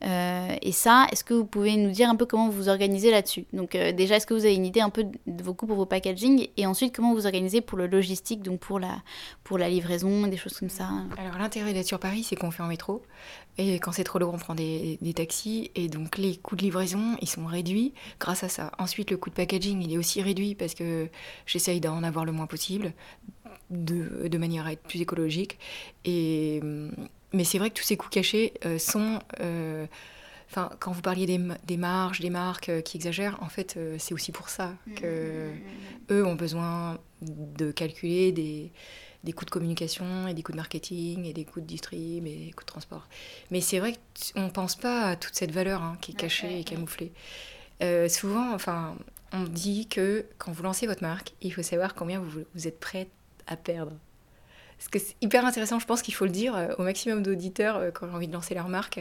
[0.04, 3.10] Euh, et ça, est-ce que vous pouvez nous dire un peu comment vous vous organisez
[3.10, 3.46] là-dessus?
[3.52, 5.76] Donc euh, déjà, est-ce que vous avez une idée un peu de vos coûts pour
[5.76, 6.48] vos packaging?
[6.56, 9.02] Et ensuite, comment vous vous organisez pour le logistique, donc pour la,
[9.44, 10.88] pour la livraison, des choses comme ça?
[11.16, 13.02] Alors l'intérêt d'être sur Paris, c'est qu'on fait en métro.
[13.56, 15.70] Et quand c'est trop lourd, on prend des, des, taxis.
[15.74, 18.72] Et donc les coûts de livraison, ils sont réduits grâce à ça.
[18.78, 21.08] Ensuite, le coût de packaging, il est aussi réduit parce que
[21.46, 22.92] j'essaye d'en avoir le moins possible.
[23.70, 25.58] De, de, manière à être plus écologique.
[26.04, 26.60] Et,
[27.34, 29.18] mais c'est vrai que tous ces coûts cachés euh, sont.
[29.40, 29.86] Euh,
[30.50, 34.14] enfin, quand vous parliez des, des, marges, des marques euh, qui exagèrent, en fait, c'est
[34.14, 38.72] aussi pour ça mmh, que mmh, mmh, eux ont besoin de calculer des,
[39.24, 42.36] des coûts de communication et des coûts de marketing et des coûts de distrib et
[42.46, 43.08] des coûts de transport.
[43.50, 43.94] Mais c'est vrai
[44.34, 47.12] qu'on ne pense pas à toute cette valeur hein, qui est cachée et camouflée.
[47.82, 48.96] Euh, souvent, enfin,
[49.32, 52.78] on dit que quand vous lancez votre marque, il faut savoir combien vous, vous êtes
[52.78, 53.08] prêt
[53.46, 53.92] à perdre.
[54.84, 57.76] Parce que c'est hyper intéressant, je pense qu'il faut le dire euh, au maximum d'auditeurs
[57.76, 59.00] euh, quand j'ai envie de lancer leur marque.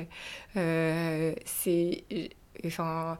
[0.56, 2.04] c'est,
[2.66, 3.18] enfin,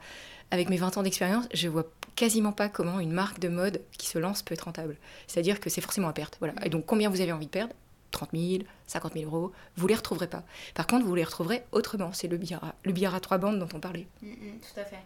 [0.52, 4.08] avec mes 20 ans d'expérience, je vois quasiment pas comment une marque de mode qui
[4.08, 4.98] se lance peut être rentable.
[5.28, 6.38] C'est-à-dire que c'est forcément à perte.
[6.40, 6.54] Voilà.
[6.66, 7.74] Et donc, combien vous avez envie de perdre?
[8.12, 10.44] 30 000, 50 000 euros, vous les retrouverez pas.
[10.76, 12.14] Par contre, vous les retrouverez autrement.
[12.14, 14.08] C'est le billard, à, le billard à trois bandes dont on parlait.
[14.22, 15.00] Mm, mm, tout à fait.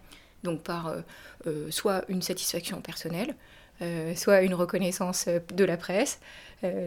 [0.44, 1.02] Donc, par euh,
[1.48, 3.36] euh, soit une satisfaction personnelle,
[3.82, 6.20] euh, soit une reconnaissance de la presse,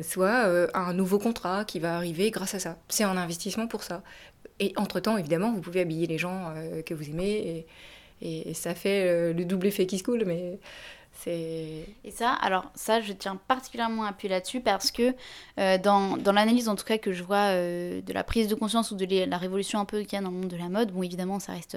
[0.03, 2.77] soit un nouveau contrat qui va arriver grâce à ça.
[2.89, 4.03] C'est un investissement pour ça.
[4.59, 6.53] Et entre-temps, évidemment, vous pouvez habiller les gens
[6.85, 7.67] que vous aimez
[8.23, 10.59] et, ça fait euh, le double effet qui se coule, mais.
[11.27, 15.15] Et ça, alors ça, je tiens particulièrement à appuyer là-dessus parce que
[15.59, 18.55] euh, dans, dans l'analyse, en tout cas, que je vois euh, de la prise de
[18.55, 20.71] conscience ou de la révolution un peu qu'il y a dans le monde de la
[20.71, 21.77] mode, bon, évidemment, ça reste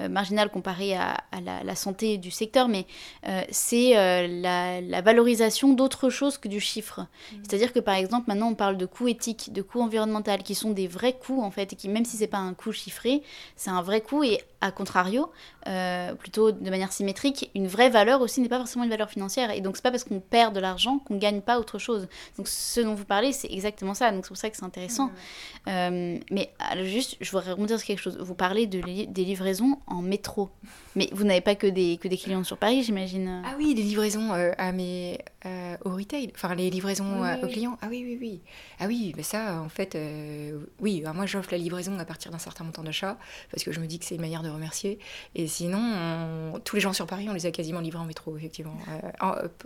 [0.00, 2.86] euh, marginal comparé à, la, santé du secteur, mais
[3.26, 7.00] euh, c'est euh, la, valorisation d'autre chose que du chiffre.
[7.00, 7.36] Mmh.
[7.42, 10.70] C'est-à-dire que par exemple, maintenant on parle de coûts éthiques, de coûts environnementaux, qui sont
[10.70, 13.22] des vrais coûts en fait, et qui même si c'est pas un coût chiffré,
[13.56, 15.30] c'est un vrai coût et à contrario,
[16.18, 19.52] plutôt de manière symétrique, une vraie valeur aussi n'est pas forcément une valeur financière.
[19.52, 22.08] Et donc c'est pas parce qu'on perd de l'argent qu'on gagne pas autre chose.
[22.36, 24.10] Donc ce dont vous parlez, c'est exactement ça.
[24.10, 25.12] Donc c'est pour ça que c'est intéressant.
[25.66, 26.18] Mmh.
[26.30, 26.50] mais
[26.82, 28.18] juste, je voudrais rebondir sur quelque chose.
[28.18, 30.50] Vous parlez de des livraisons en métro.
[30.96, 33.82] Mais vous n'avez pas que des, que des clients sur Paris, j'imagine Ah oui, les
[33.82, 37.78] livraisons euh, à mes, euh, au retail, enfin les livraisons euh, aux clients.
[37.82, 38.40] Ah oui, oui, oui.
[38.80, 39.96] Ah oui, mais ça, en fait,
[40.80, 43.16] oui, moi j'offre la livraison à partir d'un certain montant d'achat,
[43.50, 44.98] parce que je me dis que c'est une manière de remercier.
[45.34, 48.76] Et sinon, tous les gens sur Paris, on les a quasiment livrés en métro, effectivement.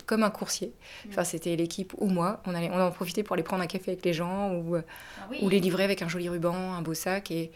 [0.05, 0.73] comme un coursier.
[1.05, 1.09] Mm.
[1.09, 2.41] Enfin, c'était l'équipe ou moi.
[2.45, 4.81] On, allait, on en profitait pour aller prendre un café avec les gens ou, ah
[5.41, 7.31] ou les livrer avec un joli ruban, un beau sac.
[7.31, 7.51] Et,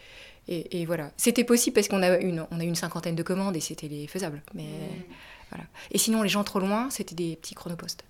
[0.48, 1.12] et, voilà.
[1.18, 4.08] C'était possible parce qu'on a une, on a une cinquantaine de commandes et c'était les
[4.08, 4.42] faisables.
[4.54, 5.04] Mais mm.
[5.50, 5.66] voilà.
[5.92, 8.04] Et sinon, les gens trop loin, c'était des petits chronopostes.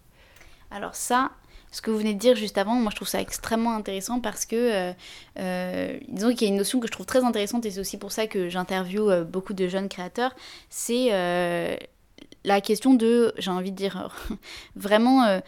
[0.69, 1.32] Alors ça,
[1.71, 4.45] ce que vous venez de dire juste avant, moi je trouve ça extrêmement intéressant parce
[4.45, 4.93] que, euh,
[5.39, 7.97] euh, disons qu'il y a une notion que je trouve très intéressante et c'est aussi
[7.97, 10.36] pour ça que j'interviewe euh, beaucoup de jeunes créateurs,
[10.69, 11.10] c'est
[12.43, 14.10] la question de, j'ai envie de dire,
[14.76, 15.41] vraiment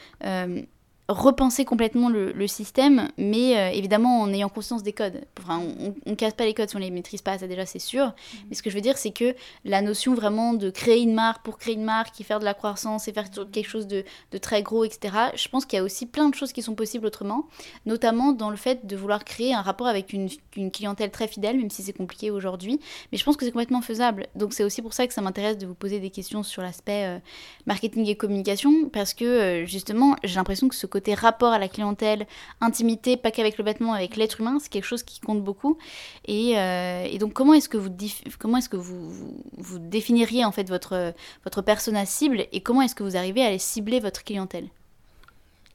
[1.10, 5.22] repenser complètement le, système, mais euh, évidemment en ayant conscience des codes.
[5.40, 5.62] Enfin,
[6.06, 8.06] on ne casse pas les codes si on les maîtrise pas, ça déjà c'est sûr.
[8.06, 8.38] Mm.
[8.50, 11.44] Mais ce que je veux dire, c'est que la notion vraiment de créer une marque
[11.44, 14.04] pour créer une marque, et faire de la croissance et faire quelque chose de,
[14.40, 17.06] très gros, etc., je pense qu'il y a aussi plein de choses qui sont possibles
[17.06, 17.48] autrement,
[17.86, 20.30] notamment dans le fait de vouloir créer un rapport avec une,
[20.72, 22.80] clientèle très fidèle, même si c'est compliqué aujourd'hui.
[23.12, 24.28] Mais je pense que c'est complètement faisable.
[24.36, 27.06] Donc c'est aussi pour ça que ça m'intéresse de vous poser des questions sur l'aspect
[27.06, 27.20] euh,
[27.66, 31.60] marketing et communication, parce que euh, justement, j'ai l'impression que ce côté côté rapport à
[31.60, 32.28] la clientèle,
[32.60, 35.78] intimité, pas qu'avec le vêtement, avec l'être humain, c'est quelque chose qui compte beaucoup.
[36.26, 37.90] Et, euh, donc, comment est-ce que vous
[38.38, 39.10] comment est-ce que vous,
[39.58, 41.14] vous, définiriez en fait votre
[41.46, 44.68] votre persona cible et comment est-ce que vous arrivez à cibler votre clientèle?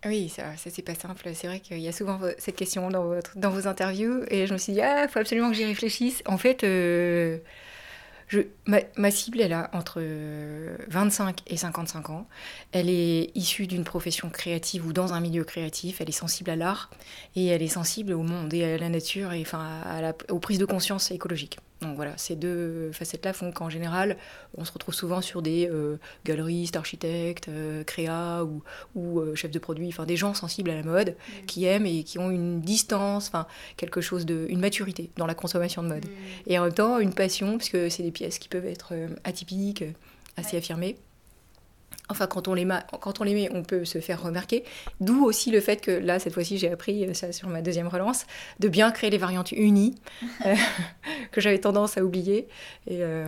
[0.05, 1.31] Oui, ça, ça c'est pas simple.
[1.35, 4.53] C'est vrai qu'il y a souvent cette question dans, votre, dans vos interviews et je
[4.53, 6.23] me suis dit, ah, faut absolument que j'y réfléchisse.
[6.27, 7.39] En fait, euh,
[8.67, 10.03] ma, cible, elle a entre
[10.89, 12.27] 25 et 55 ans.
[12.73, 16.01] Elle est issue d'une profession créative ou dans un milieu créatif.
[16.01, 16.91] Elle est sensible à l'art
[17.37, 20.65] et elle est sensible au monde et à la nature et enfin aux prises de
[20.65, 21.59] conscience écologiques.
[21.85, 24.17] Donc voilà, ces deux facettes-là font qu'en général,
[24.57, 28.63] on se retrouve souvent sur des euh, galeristes, architectes, euh, créa ou,
[28.95, 31.47] ou euh, chefs de produits, enfin des gens sensibles à la mode, mm.
[31.47, 35.35] qui aiment et qui ont une distance, enfin quelque chose de, une maturité dans la
[35.35, 36.07] consommation de mode.
[36.07, 36.51] Mm.
[36.51, 38.95] Et en même temps, une passion, puisque c'est des pièces qui peuvent être
[39.25, 39.85] atypiques,
[40.37, 40.97] assez affirmées.
[42.11, 42.69] Enfin, quand on, les
[43.01, 44.65] quand on les met, on peut se faire remarquer.
[45.01, 47.89] D'où aussi le fait que là, cette fois-ci, j'ai appris euh, ça sur ma deuxième
[47.89, 48.27] relance,
[48.61, 49.95] de bien créer les variantes unies
[50.45, 50.55] euh,
[51.33, 52.47] que j'avais tendance à oublier.
[52.87, 53.27] Et euh,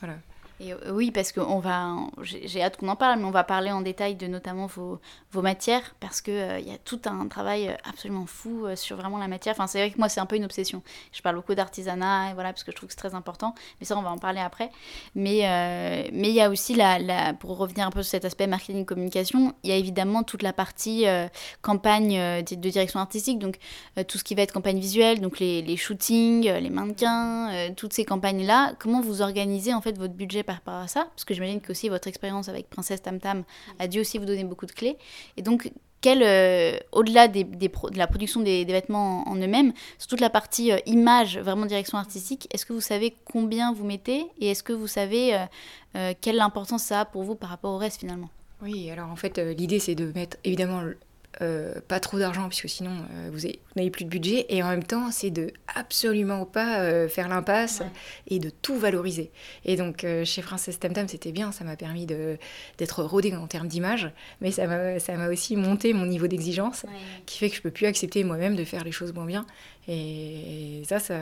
[0.00, 0.14] voilà.
[0.62, 3.80] Et oui, parce que va, j'ai hâte qu'on en parle, mais on va parler en
[3.80, 5.00] détail de notamment vos,
[5.42, 9.18] matières, parce qu'il euh, y a tout un travail euh, absolument fou euh, sur vraiment
[9.18, 9.54] la matière.
[9.54, 10.82] Enfin, c'est vrai que moi, c'est un peu une obsession.
[11.12, 13.56] Je parle beaucoup d'artisanat, voilà, parce que je trouve que c'est très important.
[13.80, 14.70] Mais ça, on va en parler après.
[15.16, 15.42] Mais
[16.12, 19.70] mais il y a aussi, la, pour revenir un peu sur cet aspect marketing-communication, il
[19.70, 21.06] y a évidemment toute la partie
[21.62, 23.58] campagne de, direction artistique, donc
[24.06, 28.04] tout ce qui va être campagne visuelle, donc les, les shootings, les mannequins, toutes ces
[28.04, 28.74] campagnes-là.
[28.78, 31.72] Comment vous organisez en fait votre budget par rapport à ça Parce que j'imagine que
[31.72, 33.44] aussi votre expérience avec Princesse Tam Tam
[33.78, 34.96] a dû aussi vous donner beaucoup de clés.
[35.36, 35.70] Et donc,
[36.06, 37.46] euh, au-delà de
[37.96, 42.48] la production des, vêtements en, eux-mêmes, sur toute la partie euh, image, vraiment direction artistique,
[42.52, 45.38] est-ce que vous savez combien vous mettez et est-ce que vous savez
[45.96, 48.30] euh, quelle importance ça a pour vous par rapport au reste finalement?
[48.62, 50.82] Oui, alors en fait, l'idée c'est de mettre évidemment
[51.40, 54.84] euh, pas trop d'argent, puisque sinon euh, vous n'avez plus de budget, et en même
[54.84, 57.82] temps, c'est de absolument pas euh, faire l'impasse
[58.28, 59.30] et de tout valoriser.
[59.64, 64.10] Et donc, chez Frances Temtam, c'était bien, ça m'a permis d'être rodé en termes d'image,
[64.40, 66.84] mais ça m'a aussi monté mon niveau d'exigence,
[67.26, 69.46] qui fait que je peux plus accepter moi-même de faire les choses moins bien.
[69.88, 71.18] Et ça, ça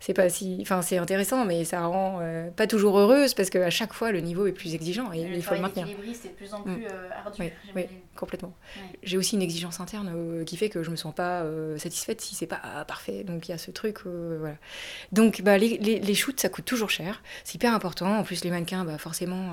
[0.00, 3.70] c'est pas si, enfin c'est intéressant, mais ça rend euh, pas toujours heureuse parce qu'à
[3.70, 5.86] chaque fois le niveau est plus exigeant et, il faut le maintenir.
[6.12, 6.86] c'est de plus en plus mm.
[6.90, 7.42] euh, ardu.
[7.76, 8.52] Oui, complètement.
[9.04, 11.44] J'ai aussi une exigence interne euh, qui fait que je me sens pas
[11.78, 13.22] satisfaite si c'est pas parfait.
[13.22, 14.56] Donc il y a ce truc, voilà.
[15.12, 18.18] Donc bah, les, les, les, shoots ça coûte toujours cher, c'est hyper important.
[18.18, 19.52] En plus les mannequins, bah forcément,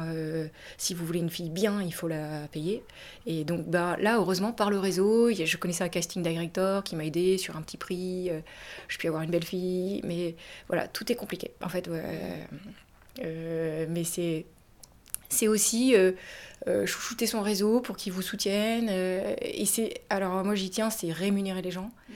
[0.77, 2.83] si vous voulez une fille bien, il faut la payer.
[3.27, 7.05] Et donc bah là heureusement par le réseau, je connaissais un casting director qui m'a
[7.05, 8.39] aidé sur un petit prix euh,
[8.87, 10.35] je puis avoir une belle fille, mais
[10.67, 11.51] voilà, tout est compliqué.
[11.61, 11.87] En fait,
[13.23, 14.45] euh, mais c'est
[15.29, 16.11] c'est aussi euh,
[16.85, 18.89] chouchouter son réseau pour qu'ils vous soutiennent.
[18.89, 22.13] et c'est alors moi j'y tiens, c'est rémunérer les gens, mmh.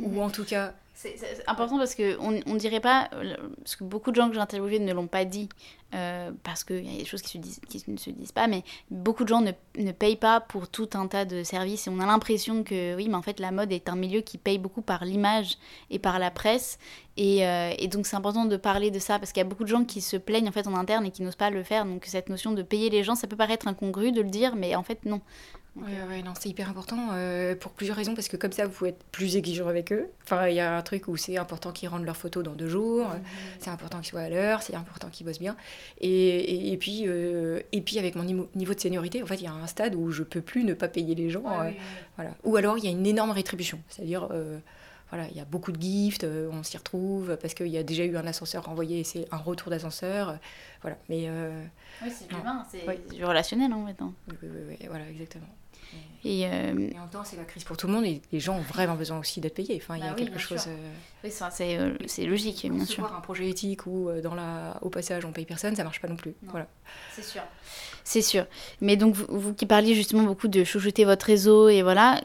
[0.00, 3.08] ou en tout cas c'est important parce qu'on ne dirait pas,
[3.58, 5.48] parce que beaucoup de gens que j'ai interviewés ne l'ont pas dit,
[5.94, 8.48] euh, parce qu'il y a des choses qui, se disent, qui, ne se disent pas,
[8.48, 11.90] mais beaucoup de gens ne, ne, payent pas pour tout un tas de services et
[11.90, 14.58] on a l'impression que oui, mais en fait la mode est un milieu qui paye
[14.58, 15.56] beaucoup par l'image
[15.90, 16.80] et par la presse.
[17.16, 19.64] Et, euh, et donc c'est important de parler de ça parce qu'il y a beaucoup
[19.64, 21.86] de gens qui se plaignent en fait en interne et qui n'osent pas le faire.
[21.86, 24.74] Donc cette notion de payer les gens, ça peut paraître incongru de le dire, mais
[24.74, 25.20] en fait non.
[25.80, 28.72] Oui, ouais, non, c'est hyper important euh, pour plusieurs raisons, parce que comme ça, vous
[28.72, 30.08] pouvez être plus exigeant avec eux.
[30.24, 32.68] Enfin, il y a un truc où c'est important qu'ils rendent leurs photos dans deux
[32.68, 33.06] jours,
[33.58, 35.56] c'est important qu'ils soient à l'heure, c'est important qu'ils bossent bien.
[36.00, 39.48] Et, et, puis, euh, et puis, avec mon niveau de seniorité, en fait, il y
[39.48, 41.44] a un stade où je peux plus ne pas payer les gens.
[41.46, 41.70] Euh,
[42.16, 42.32] voilà.
[42.44, 44.28] Ou alors, il y a une énorme rétribution, c'est-à-dire
[45.10, 48.04] voilà, il y a beaucoup de gifts, on s'y retrouve parce qu'il y a déjà
[48.04, 50.38] eu un ascenseur renvoyé et c'est un retour d'ascenseur.
[50.82, 51.30] voilà, mais.
[52.02, 54.00] oui, c'est humain, c'est du relationnel en fait.
[54.02, 54.12] Hein.
[54.28, 55.48] Oui, oui, oui, voilà, exactement.
[56.24, 58.40] Et, euh, et, en même temps, c'est la crise pour tout le monde et les
[58.40, 59.80] gens ont vraiment besoin aussi d'être payés.
[59.80, 60.64] Enfin, il y a bah quelque chose.
[60.66, 60.92] Euh,
[61.22, 63.12] oui, euh, c'est logique, bien sûr.
[63.12, 66.16] un projet éthique où, dans la, au passage, on paye personne, ça marche pas non
[66.16, 66.34] plus.
[66.42, 66.66] Voilà.
[67.14, 67.42] C'est sûr.
[68.02, 68.46] C'est sûr.
[68.80, 72.20] Mais donc, vous, vous, qui parliez justement beaucoup de chouchouter votre réseau et voilà,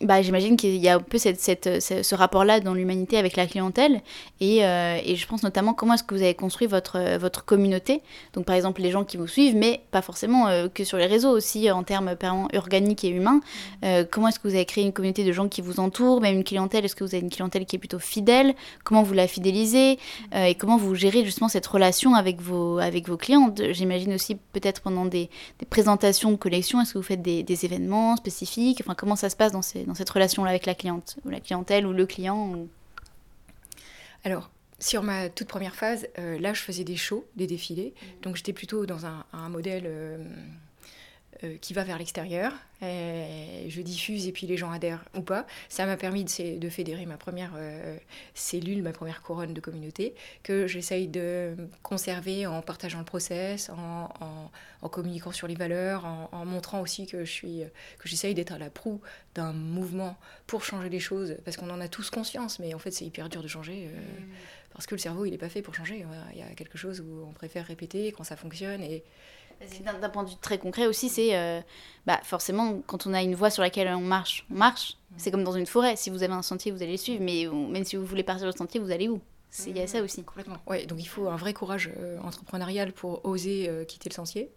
[0.00, 3.46] bah, j'imagine qu'il y a un peu cette, cette, ce, rapport-là dans l'humanité avec la
[3.46, 4.00] clientèle.
[4.40, 8.00] Et, euh, et, je pense notamment comment est-ce que vous avez construit votre, votre communauté.
[8.32, 11.06] Donc par exemple les gens qui vous suivent, mais pas forcément euh, que sur les
[11.06, 12.14] réseaux, aussi en termes
[12.54, 13.40] organiques et humains.
[13.84, 16.36] Euh, comment est-ce que vous avez créé une communauté de gens qui vous entourent, même
[16.36, 16.84] une clientèle?
[16.84, 18.54] Est-ce que vous avez une clientèle qui est plutôt fidèle?
[18.84, 19.98] Comment vous la fidélisez?
[20.34, 23.52] Et comment vous gérez justement cette relation avec vos, avec vos clients?
[23.72, 27.64] J'imagine aussi peut-être pendant des, des, présentations de collections, est-ce que vous faites des, des
[27.64, 28.80] événements spécifiques?
[28.84, 31.40] Enfin comment ça se passe dans ces dans cette relation-là avec la cliente, ou la
[31.40, 32.66] clientèle, ou le client
[34.22, 37.94] Alors, sur ma toute première phase, euh, là, je faisais des shows, des défilés.
[37.96, 38.06] Mmh.
[38.22, 40.18] Donc, j'étais plutôt dans un, modèle euh,
[41.60, 42.52] qui va vers l'extérieur.
[42.80, 45.46] Je diffuse et puis les gens adhèrent ou pas.
[45.68, 47.96] Ça m'a permis de, de, fédérer ma première euh,
[48.34, 54.08] cellule, ma première couronne de communauté, que j'essaye de conserver en partageant le process, en,
[54.82, 57.62] en, communiquant sur les valeurs, en, montrant aussi que je suis,
[57.98, 59.00] que j'essaye d'être à la proue
[59.34, 62.90] d'un mouvement pour changer les choses, parce qu'on en a tous conscience, mais en fait
[62.90, 63.88] c'est hyper dur de changer.
[63.88, 64.24] Euh, mmh.
[64.72, 66.04] Parce que le cerveau, il n'est pas fait pour changer.
[66.32, 68.80] Il y a quelque chose où on préfère répéter quand ça fonctionne.
[68.82, 69.02] Et,
[70.00, 71.60] d'un point de vue très concret aussi, c'est euh,
[72.06, 74.96] bah, forcément quand on a une voie sur laquelle on marche, on marche.
[75.16, 75.96] C'est comme dans une forêt.
[75.96, 78.46] Si vous avez un sentier, vous allez le suivre, mais même si vous voulez partir
[78.46, 79.20] le sentier, vous allez où?
[79.66, 80.22] Il y a ça aussi.
[80.24, 80.58] Complètement.
[80.66, 84.50] Ouais, donc il faut un vrai courage euh, entrepreneurial pour oser euh, quitter le sentier.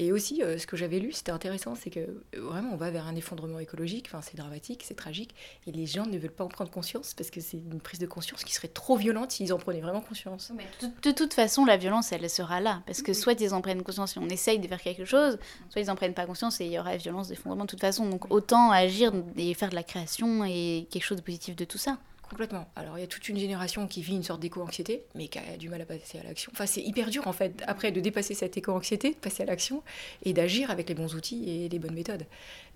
[0.00, 3.06] Et aussi, euh, ce que j'avais lu, c'était intéressant, c'est que vraiment, on va vers
[3.06, 4.06] un effondrement écologique.
[4.08, 5.34] Enfin, c'est dramatique, c'est tragique.
[5.66, 8.06] Et les gens ne veulent pas en prendre conscience parce que c'est une prise de
[8.06, 10.52] conscience qui serait trop violente s'ils en prenaient vraiment conscience.
[10.56, 10.66] Mais
[11.02, 12.82] de, toute façon, la violence, elle sera là.
[12.86, 15.82] Parce que soit ils en prennent conscience et on essaye de faire quelque chose, soit
[15.82, 18.08] ils en prennent pas conscience et il y aura violence, d'effondrement de toute façon.
[18.08, 21.78] Donc autant agir et faire de la création et quelque chose de positif de tout
[21.78, 21.98] ça.
[22.28, 22.68] Complètement.
[22.76, 25.56] Alors il y a toute une génération qui vit une sorte d'éco-anxiété, mais qui a
[25.56, 26.52] du mal à passer à l'action.
[26.54, 29.82] Enfin, c'est hyper dur en fait, après, de dépasser cette éco-anxiété, de passer à l'action
[30.24, 32.26] et d'agir avec les bons outils et les bonnes méthodes.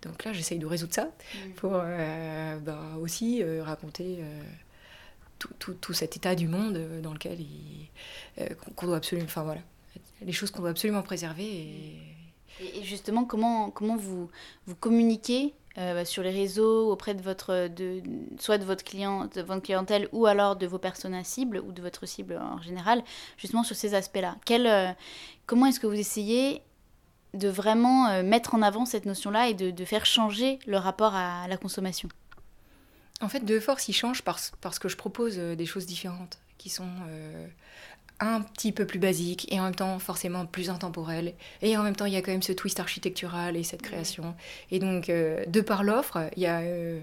[0.00, 1.10] Donc là, j'essaye de résoudre ça
[1.56, 4.42] pour euh, bah, aussi euh, raconter euh,
[5.38, 7.88] tout, tout, cet état du monde dans lequel il,
[8.76, 9.26] qu'on doit absolument.
[9.26, 9.60] Enfin voilà,
[10.22, 11.44] les choses qu'on doit absolument préserver.
[11.44, 14.30] Et, et justement, comment, comment vous,
[14.66, 18.02] vous communiquez euh, sur les réseaux auprès de votre de,
[18.38, 21.80] soit de votre client de votre clientèle ou alors de vos personnes cibles ou de
[21.80, 23.02] votre cible en général
[23.38, 24.36] justement sur ces aspects-là.
[24.50, 24.92] Euh,
[25.46, 26.60] comment est-ce que vous essayez
[27.32, 31.14] de vraiment euh, mettre en avant cette notion-là et de, de, faire changer le rapport
[31.14, 32.10] à la consommation?
[33.22, 36.68] En fait de force il change parce, parce que je propose des choses différentes qui
[36.68, 36.90] sont
[38.22, 41.34] un petit peu plus basique et en même temps forcément plus intemporel.
[41.60, 44.34] Et en même temps, il y a quand même ce twist architectural et cette création.
[44.70, 46.60] Et donc, euh, de par l'offre, il y a.
[46.60, 47.00] Euh,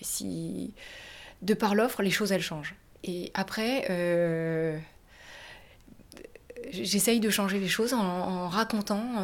[0.00, 0.72] si,
[1.42, 2.74] de par l'offre, les choses, elles changent.
[3.04, 4.78] Et après, euh,
[6.70, 9.22] j'essaye de changer les choses en, racontant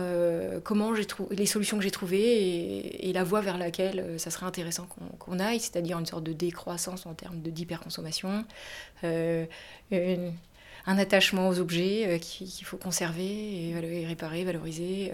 [0.63, 4.45] comment j'ai trouvé les solutions que j'ai trouvées et, la voie vers laquelle ça serait
[4.45, 4.87] intéressant
[5.19, 8.45] qu'on aille, c'est-à-dire une sorte de décroissance en termes d'hyperconsommation,
[9.03, 10.33] une,
[10.87, 15.13] un attachement aux objets euh, qu'il faut conserver et, réparer, valoriser.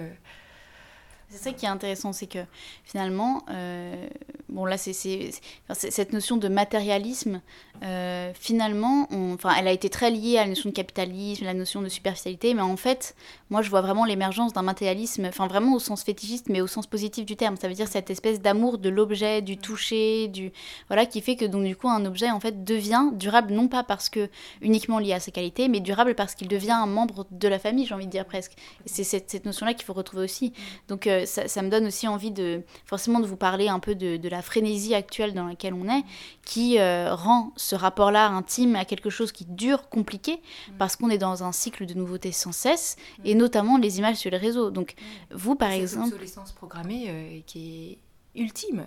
[1.29, 2.39] C'est ça qui est intéressant, c'est que
[2.85, 4.09] finalement, euh,
[4.49, 7.41] bon là, c'est cette notion de matérialisme,
[7.83, 11.83] euh, finalement, enfin, elle a été très liée à la notion de capitalisme, la notion
[11.83, 13.15] de superficialité, mais en fait,
[13.51, 16.87] moi, je vois vraiment l'émergence d'un matérialisme, enfin vraiment au sens fétichiste, mais au sens
[16.87, 17.57] positif du terme.
[17.57, 20.53] Ça veut dire cette espèce d'amour de l'objet, du toucher, du
[20.89, 23.83] voilà, qui fait que donc du coup, un objet en fait devient durable non pas
[23.83, 24.29] parce que
[24.63, 27.87] uniquement lié à sa qualité, mais durable parce qu'il devient un membre de la famille,
[27.87, 28.53] j'ai envie de dire presque.
[28.87, 30.53] c'est cette, notion-là qu'il faut retrouver aussi.
[30.89, 34.29] Donc euh, ça, me donne aussi envie de forcément de vous parler un peu de,
[34.29, 36.03] la frénésie actuelle dans laquelle on est,
[36.45, 40.73] qui euh, rend ce rapport-là intime à quelque chose qui dure, compliqué, mm.
[40.79, 43.39] parce qu'on est dans un cycle de nouveautés sans cesse, et mm.
[43.39, 44.71] notamment les images sur les réseaux.
[44.71, 45.35] Donc, mm.
[45.37, 46.17] vous, par exemple...
[46.57, 47.99] Programmée euh, qui est
[48.37, 48.87] ultime.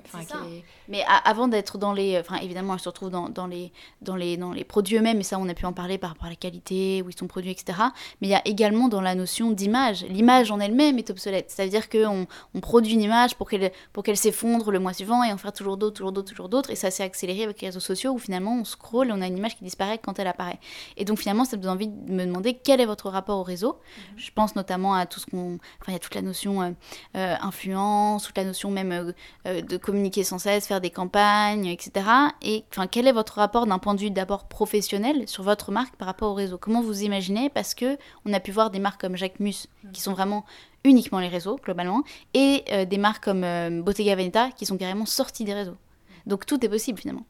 [0.88, 2.18] Mais avant d'être dans les...
[2.20, 3.72] Enfin, évidemment, elle se retrouve dans, dans, les,
[4.02, 6.28] dans, les, dans les produits eux-mêmes, et ça, on a pu en parler par rapport
[6.28, 7.80] à la qualité, où ils sont produits, etc.
[8.22, 10.04] Mais il y a également dans la notion d'image.
[10.06, 11.52] L'image en elle-même est obsolète.
[11.52, 13.72] C'est-à-dire qu'on on produit une image pour qu'elle
[14.04, 16.72] qu'elle s'effondre le mois suivant, et en faire toujours d'autres, toujours d'autres, toujours d'autres.
[16.72, 19.28] Et ça s'est accéléré avec les réseaux sociaux, où finalement, on scrolle et on a
[19.28, 20.60] une image qui disparaît quand elle apparaît.
[20.97, 23.43] Et donc, finalement, ça me donne envie de me demander quel est votre rapport au
[23.43, 23.74] réseau.
[24.14, 24.20] Mhm.
[24.20, 25.60] Je pense notamment à tout ce qu'on...
[25.82, 26.72] Enfin, il y a toute la notion euh,
[27.16, 29.12] euh, influence, toute la notion même euh,
[29.46, 32.06] de communiquer sans cesse, faire des campagnes, etc.
[32.42, 35.96] Et enfin, quel est votre rapport d'un point de vue d'abord professionnel sur votre marque
[35.96, 36.58] par rapport au réseau?
[36.58, 37.50] Comment vous imaginez?
[37.50, 40.46] Parce que on a pu voir des marques comme Jacques Mus qui sont vraiment
[40.84, 45.06] uniquement les réseaux globalement, et euh, des marques comme euh, Bottega Veneta qui sont carrément
[45.06, 45.78] sorties des réseaux.
[46.26, 47.26] Donc tout est possible finalement.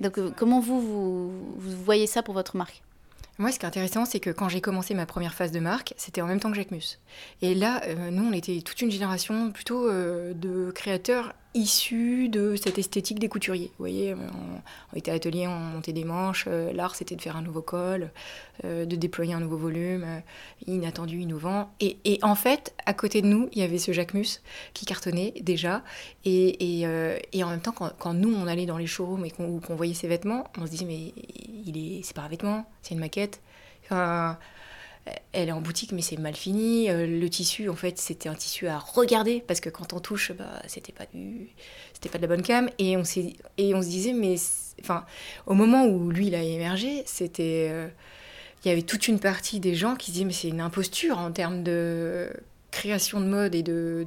[0.00, 2.82] Donc euh, comment vous, vous, vous voyez ça pour votre marque?
[3.38, 5.94] Moi, ce qui est intéressant, c'est que quand j'ai commencé ma première phase de marque,
[5.96, 6.98] c'était en même temps que Jacques Mus.
[7.40, 13.18] Et là, nous, on était toute une génération plutôt de créateurs issu de cette esthétique
[13.18, 13.66] des couturiers.
[13.78, 17.36] Vous voyez, on, était à l'atelier, on montait des manches, euh, l'art c'était de faire
[17.36, 18.10] un nouveau col,
[18.64, 20.20] euh, de déployer un nouveau volume, euh,
[20.66, 21.70] inattendu, innovant.
[21.80, 24.40] Et, en fait, à côté de nous, il y avait ce Jacques Mus
[24.72, 25.82] qui cartonnait déjà.
[26.24, 26.86] Et,
[27.42, 30.44] en même temps, quand, nous on allait dans les showrooms et qu'on voyait ses vêtements,
[30.58, 31.12] on se disait mais
[31.66, 33.40] il est, c'est pas un vêtement, c'est une maquette.
[35.32, 36.90] Elle est en boutique, mais c'est mal fini.
[36.90, 40.32] Euh, le tissu, en fait, c'était un tissu à regarder parce que quand on touche,
[40.32, 41.48] bah, c'était pas du,
[41.92, 42.70] c'était pas de la bonne cam.
[42.78, 44.36] Et on et se disait, mais,
[44.80, 45.04] enfin,
[45.46, 47.88] au moment où lui il a émergé, c'était, euh,
[48.64, 51.30] il y avait toute une partie des gens qui disaient, mais c'est une imposture en
[51.32, 52.30] termes de
[52.70, 54.06] création de mode et de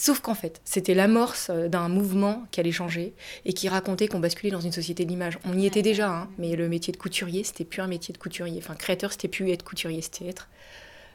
[0.00, 3.12] Sauf qu'en fait, c'était l'amorce euh, d'un mouvement qui allait changer
[3.44, 5.38] et qui racontait qu'on basculait dans une société de l'image.
[5.44, 8.16] On y était déjà, hein, mais le métier de couturier, c'était plus un métier de
[8.16, 8.58] couturier.
[8.64, 10.48] Enfin, créateur, c'était plus être couturier, c'était être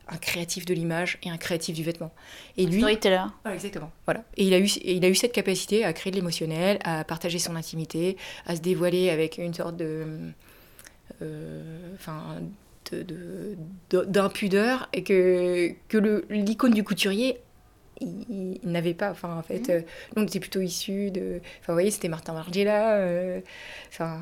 [0.08, 2.14] un créatif de l'image et un créatif du vêtement.
[2.58, 3.24] Et lui, storyteller.
[3.52, 3.92] exactement.
[4.06, 4.24] Voilà.
[4.38, 7.40] Et il a eu, il a eu cette capacité à créer de l'émotionnel, à partager
[7.40, 10.06] son intimité, à se dévoiler avec une sorte de,
[11.24, 12.40] euh, enfin,
[13.90, 17.40] d'impudeur et que, que l'icône du couturier
[18.02, 19.12] il, n'avait pas.
[19.12, 19.84] Enfin, en fait, mmh.
[20.18, 21.42] on était plutôt issus de.
[21.62, 22.96] Enfin, vous voyez, c'était Martin Margiela.
[22.96, 23.42] Euh,
[23.92, 24.20] enfin.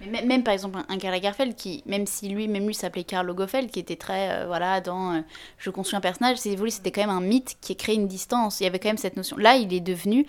[0.00, 3.70] même, par exemple, un Karl Lagerfeld, qui, même si lui, même lui s'appelait Karl Lagerfeld,
[3.70, 5.22] qui était très, euh, voilà, dans
[5.58, 8.60] je construis un personnage, c'est c'était quand même un mythe qui a créé une distance.
[8.60, 9.36] Il y avait quand même cette notion.
[9.36, 10.26] Là, il est devenu.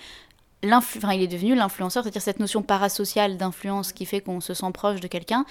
[0.71, 4.71] Enfin, il est devenu l'influenceur, c'est-à-dire cette notion parasociale d'influence qui fait qu'on se sent
[4.73, 5.45] proche de quelqu'un,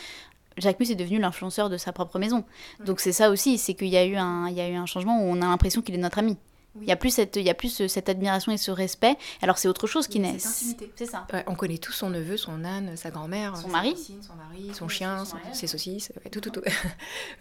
[0.57, 2.45] Jacques Mus est devenu l'influenceur de sa propre maison.
[2.84, 4.86] Donc c'est ça aussi, c'est qu'il y, a eu un, il y a eu un
[4.86, 6.36] changement où on a l'impression qu'il est notre ami.
[6.81, 9.16] Il y a plus cette, il y a plus euh, cette admiration et ce respect.
[9.43, 10.39] Alors c'est autre chose qui naît.
[10.39, 11.27] C'est ça.
[11.47, 15.25] on connaît tous son neveu, son âne, sa grand-mère, son mari, son mari, son chien,
[15.53, 16.62] ses saucisses, tout, tout, tout.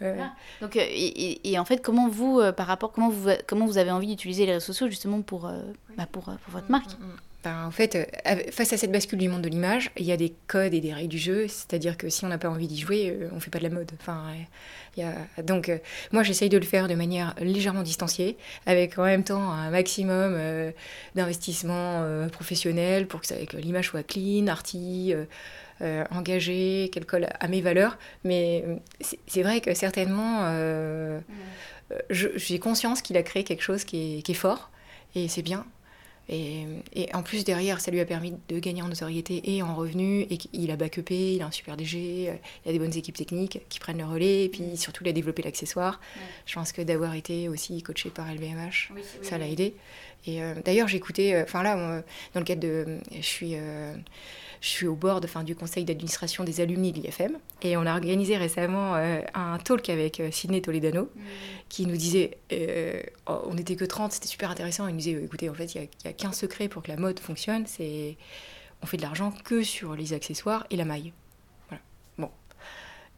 [0.60, 3.90] Donc euh, et, en fait, comment vous, euh, par rapport, comment vous, comment vous avez
[3.90, 5.50] envie d'utiliser les réseaux sociaux justement pour,
[5.96, 7.16] bah, pour, pour, votre marque mm, mm, mm.
[7.44, 8.08] Ben, en fait,
[8.50, 10.94] face à cette bascule du monde de l'image, il y a des codes et des
[10.94, 11.46] règles du jeu.
[11.46, 13.90] C'est-à-dire que si on n'a pas envie d'y jouer, on fait pas de la mode.
[14.00, 14.32] Enfin,
[15.42, 15.78] donc, euh,
[16.12, 18.36] moi, j'essaye de le faire de manière légèrement distanciée,
[18.66, 20.70] avec en même temps un maximum euh,
[21.14, 25.14] d'investissement euh, professionnel pour que, l'image soit clean, arty,
[26.10, 27.98] engagée, qu'elle colle à mes valeurs.
[28.22, 28.64] Mais
[29.26, 30.48] c'est vrai que certainement,
[32.10, 34.70] j'ai conscience qu'il a créé quelque chose qui est, qui est fort,
[35.14, 35.66] et c'est bien.
[36.28, 36.66] Et,
[37.12, 40.26] en plus, derrière, ça lui a permis de gagner en notoriété et en revenus.
[40.30, 43.16] Et il a backupé, il a un super DG, euh, il a des bonnes équipes
[43.16, 44.44] techniques qui prennent le relais.
[44.44, 46.00] Et puis surtout, il a développé l'accessoire.
[46.46, 49.74] Je pense que d'avoir été aussi coaché par LVMH, ça l'a aidé.
[50.26, 52.02] Et euh, d'ailleurs, j'ai écouté, enfin là,
[52.32, 52.98] dans le cadre de.
[53.14, 53.56] Je suis
[54.64, 57.92] je suis au bord fin, du conseil d'administration des alumni de l'IFM et on a
[57.92, 61.20] organisé récemment euh, un talk avec euh, Sidney Toledano mm.
[61.68, 65.22] qui nous disait, euh, oh, on n'était que 30, c'était super intéressant, il nous disait,
[65.22, 68.16] écoutez, en fait, il n'y a, qu'un secret pour que la mode fonctionne, c'est
[68.80, 71.12] on fait de l'argent que sur les accessoires et la maille.
[71.68, 71.82] Voilà.
[72.16, 72.30] Bon.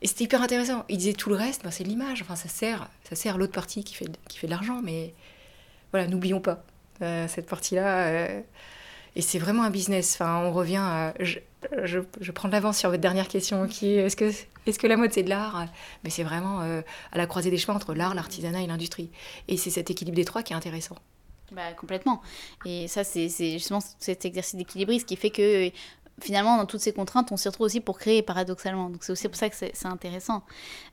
[0.03, 0.85] Et c'était hyper intéressant.
[0.89, 3.85] Il disait tout le reste, ben, c'est l'image, enfin ça sert, ça sert l'autre partie
[3.85, 5.15] qui fait, qui fait de l'argent, mais
[5.93, 6.65] voilà, n'oublions pas
[7.29, 8.43] cette partie-là
[9.17, 10.15] et c'est vraiment un business.
[10.15, 11.13] Enfin, on revient.
[11.21, 14.31] Je, prends de l'avance sur votre dernière question qui est est-ce que,
[14.67, 15.67] est que la mode c'est de l'art?
[16.05, 19.11] Mais c'est vraiment euh, à la croisée des chemins entre l'art, l'artisanat et l'industrie.
[19.49, 20.97] Et c'est cet équilibre des trois qui est intéressant.
[21.51, 22.21] Bah, complètement.
[22.67, 25.71] Et ça, c'est justement cet exercice d'équilibriste qui fait que
[26.21, 28.91] finalement, dans toutes ces contraintes, on s'y retrouve aussi pour créer paradoxalement.
[28.91, 30.43] Donc c'est aussi pour ça que c'est intéressant.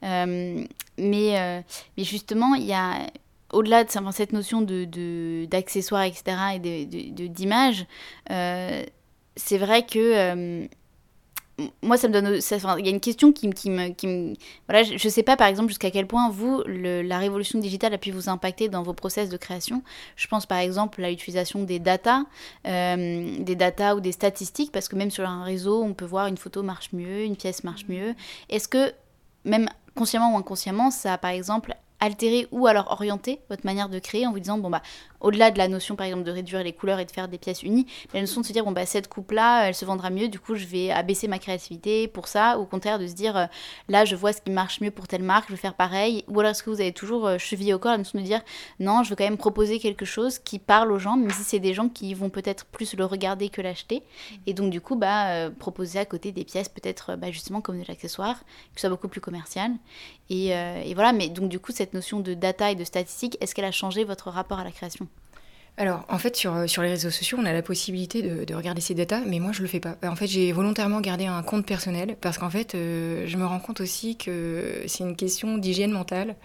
[0.03, 0.63] Euh, euh,
[0.97, 1.63] mais
[1.97, 3.09] justement, il y a
[3.53, 7.85] au-delà de cette notion d'accessoires, de, etc., et d'image,
[8.31, 8.83] euh,
[9.35, 10.67] c'est vrai que euh,
[11.83, 12.39] moi, ça me donne.
[12.79, 14.33] Il y a une question qui, qui, me, qui me.
[14.67, 17.97] Voilà, je ne sais pas, par exemple, jusqu'à quel point vous, la révolution digitale a
[17.99, 19.83] pu vous impacter dans vos process de création.
[20.15, 22.25] Je pense, par exemple, à l'utilisation des data,
[22.67, 26.27] euh, des data ou des statistiques, parce que même sur un réseau, on peut voir
[26.27, 28.15] une photo marche mieux, une pièce marche mieux.
[28.49, 28.91] Est-ce que,
[29.45, 33.97] même consciemment ou inconsciemment, ça a, par exemple, altérer ou alors orienter votre manière de
[33.99, 34.81] créer en vous disant bon bah
[35.23, 37.63] au-delà de la notion par exemple de réduire les couleurs et de faire des pièces
[37.63, 40.27] unies, la notion de se dire bon bah cette coupe là elle se vendra mieux
[40.27, 43.35] du coup je vais abaisser ma créativité pour ça ou au contraire de se dire
[43.37, 43.45] euh,
[43.87, 46.23] là je vois ce qui marche mieux pour telle marque je vais faire pareil.
[46.27, 48.41] Ou alors est-ce que vous avez toujours euh, chevillé au corps la notion de dire
[48.79, 51.59] non je veux quand même proposer quelque chose qui parle aux gens même si c'est
[51.59, 54.03] des gens qui vont peut-être plus le regarder que l'acheter.
[54.03, 54.35] Mmh.
[54.47, 57.79] et donc du coup bah euh, proposer à côté des pièces peut-être bah, justement comme
[57.79, 58.39] de l'accessoire
[58.75, 59.71] qui soit beaucoup plus commercial.
[60.29, 63.53] Et, et voilà mais donc du coup cette notion de data et de statistiques, est-ce
[63.53, 65.07] qu'elle a changé votre rapport à la création?
[65.75, 68.79] Alors, en fait, sur, sur les réseaux sociaux, on a la possibilité de, de regarder
[68.79, 69.97] ces datas, mais moi, je le fais pas.
[70.03, 73.59] En fait, j'ai volontairement gardé un compte personnel parce qu'en fait, euh, je me rends
[73.59, 76.35] compte aussi que c'est une question d'hygiène mentale.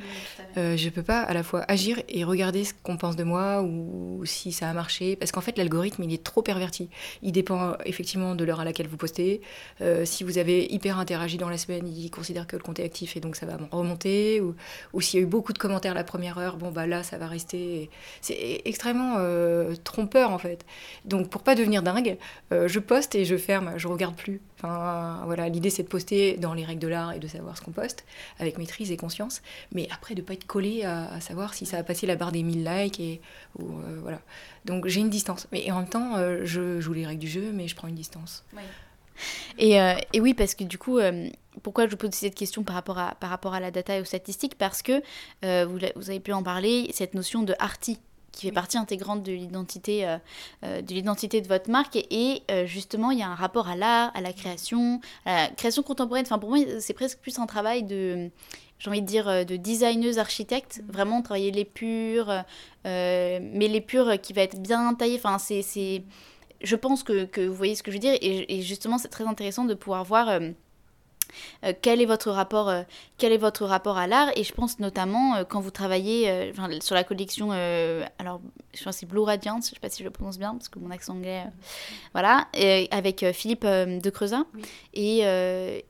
[0.56, 3.60] euh, je peux pas à la fois agir et regarder ce qu'on pense de moi
[3.62, 6.88] ou si ça a marché, parce qu'en fait, l'algorithme, il est trop perverti.
[7.20, 9.42] Il dépend effectivement de l'heure à laquelle vous postez.
[9.82, 12.84] Euh, si vous avez hyper interagi dans la semaine, il considère que le compte est
[12.84, 14.40] actif et donc ça va remonter.
[14.40, 14.54] Ou,
[14.94, 17.18] ou s'il y a eu beaucoup de commentaires la première heure, bon, bah là, ça
[17.18, 17.90] va rester.
[18.22, 20.64] C'est extrêmement euh, trompeur en fait.
[21.04, 22.16] Donc pour pas devenir dingue,
[22.52, 24.40] euh, je poste et je ferme, je regarde plus.
[24.56, 27.62] Enfin voilà, l'idée c'est de poster dans les règles de l'art et de savoir ce
[27.62, 28.04] qu'on poste
[28.38, 29.42] avec maîtrise et conscience,
[29.72, 32.42] mais après de pas être collé à, savoir si ça a passé la barre des
[32.42, 33.20] 1000 likes et
[33.58, 34.20] ou, euh, voilà.
[34.64, 37.68] Donc j'ai une distance, mais en même temps je joue les règles du jeu, mais
[37.68, 38.44] je prends une distance.
[39.58, 39.78] Et,
[40.12, 41.00] et, oui, parce que du coup,
[41.62, 44.00] pourquoi je vous pose cette question par rapport à, par rapport à la data et
[44.00, 44.56] aux statistiques?
[44.56, 45.00] Parce que
[45.42, 47.98] vous, vous, avez pu en parler, cette notion de arty
[48.38, 50.16] qui fait partie intégrante de l'identité euh,
[50.64, 51.96] euh, de l'identité de votre marque.
[51.96, 55.48] Et, euh, justement il y a un rapport à l'art à la création à la
[55.48, 56.24] création contemporaine.
[56.24, 58.30] Enfin pour moi c'est presque plus un travail de
[58.78, 60.80] j'ai envie de dire de designeuse architecte.
[60.82, 60.92] Mm.
[60.92, 62.32] vraiment travailler l'épure
[62.84, 66.04] mais l'épure qui va être bien taillée enfin c'est
[66.60, 68.16] je pense que, que, vous voyez ce que je veux dire.
[68.20, 70.40] Et, et justement c'est très intéressant de pouvoir voir
[71.64, 72.82] euh, quel est votre rapport euh,
[73.16, 76.94] quel est votre rapport à l'art et je pense notamment euh, quand vous travaillez sur
[76.94, 77.50] la collection
[78.18, 78.40] alors
[78.74, 80.78] je pense c'est Blue Radiance je sais pas si je le prononce bien parce que
[80.78, 81.44] mon accent anglais
[82.12, 82.46] voilà
[82.90, 84.44] avec Philippe de Creusa
[84.94, 85.20] et,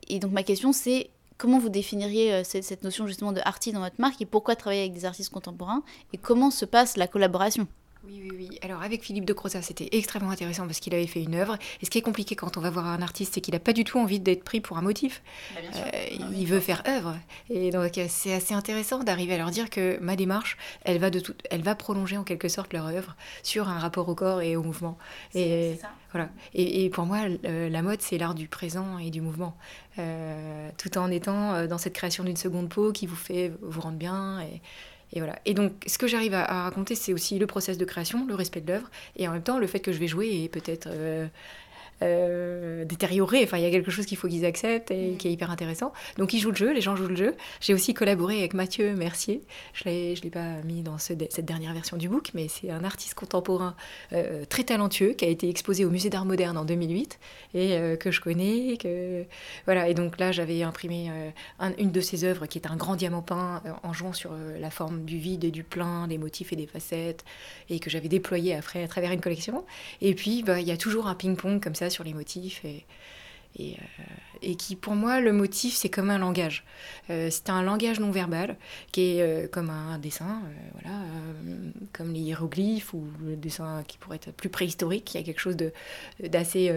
[0.08, 3.82] et, donc ma question c'est comment vous définiriez cette, cette, notion justement de artiste dans
[3.82, 5.82] votre marque et pourquoi travailler avec des artistes contemporains?
[6.12, 7.68] Et comment se passe la collaboration?
[8.08, 8.58] Oui, oui, oui.
[8.62, 11.58] Alors avec Philippe de Croza, c'était extrêmement intéressant parce qu'il avait fait une œuvre.
[11.82, 13.72] Et ce qui est compliqué quand on va voir un artiste, c'est qu'il n'a pas
[13.72, 15.22] du tout envie d'être pris pour un motif.
[15.54, 15.90] Bah, euh,
[16.36, 17.16] il veut faire œuvre.
[17.50, 21.20] Et donc c'est assez intéressant d'arriver à leur dire que ma démarche, elle va, de
[21.20, 24.56] tout, elle va prolonger en quelque sorte leur œuvre sur un rapport au corps et
[24.56, 24.98] au mouvement.
[25.34, 25.88] Et, ça.
[26.12, 26.30] Voilà.
[26.54, 29.56] Et, pour moi, la mode, c'est l'art du présent et du mouvement.
[29.98, 33.80] Euh, tout en étant euh, dans cette création d'une seconde peau qui vous fait vous
[33.80, 34.40] rendre bien.
[34.40, 34.60] Et,
[35.12, 35.38] et voilà.
[35.44, 38.60] Et donc, ce que j'arrive à, raconter, c'est aussi le process de création, le respect
[38.60, 41.26] de l'œuvre, et en même temps le fait que je vais jouer et peut-être euh,
[42.02, 43.42] euh, détériorés.
[43.42, 45.92] Enfin, il y a quelque chose qu'il faut qu'ils acceptent et qui est hyper intéressant.
[46.16, 47.34] Donc, ils jouent le jeu, les gens jouent le jeu.
[47.60, 49.42] J'ai aussi collaboré avec Mathieu Mercier.
[49.72, 53.14] Je ne l'ai pas mis dans cette dernière version du book, mais c'est un artiste
[53.14, 53.74] contemporain
[54.12, 57.18] euh, très talentueux qui a été exposé au Musée d'Art Moderne en 2008
[57.54, 58.76] et euh, que je connais.
[58.76, 59.24] Que...
[59.64, 59.88] Voilà.
[59.88, 61.10] Et donc là, j'avais imprimé
[61.78, 65.04] une de ses œuvres qui est un grand diamant peint en jouant sur la forme
[65.04, 67.24] du vide et du plein, des motifs et des facettes,
[67.70, 69.64] et que j'avais déployé après à travers une collection.
[70.00, 72.62] Et puis, bah, il y a toujours un ping-pong comme ça sur les motifs.
[73.60, 73.74] Euh,
[74.42, 76.64] et, qui, pour moi, le motif, c'est comme un langage.
[77.10, 78.56] Euh, c'est un langage non verbal
[78.92, 80.42] qui est euh, comme un dessin,
[80.74, 80.96] voilà,
[81.98, 85.12] comme les hiéroglyphes ou le dessin qui pourrait être plus préhistorique.
[85.14, 85.56] Il y a quelque chose
[86.20, 86.72] d'assez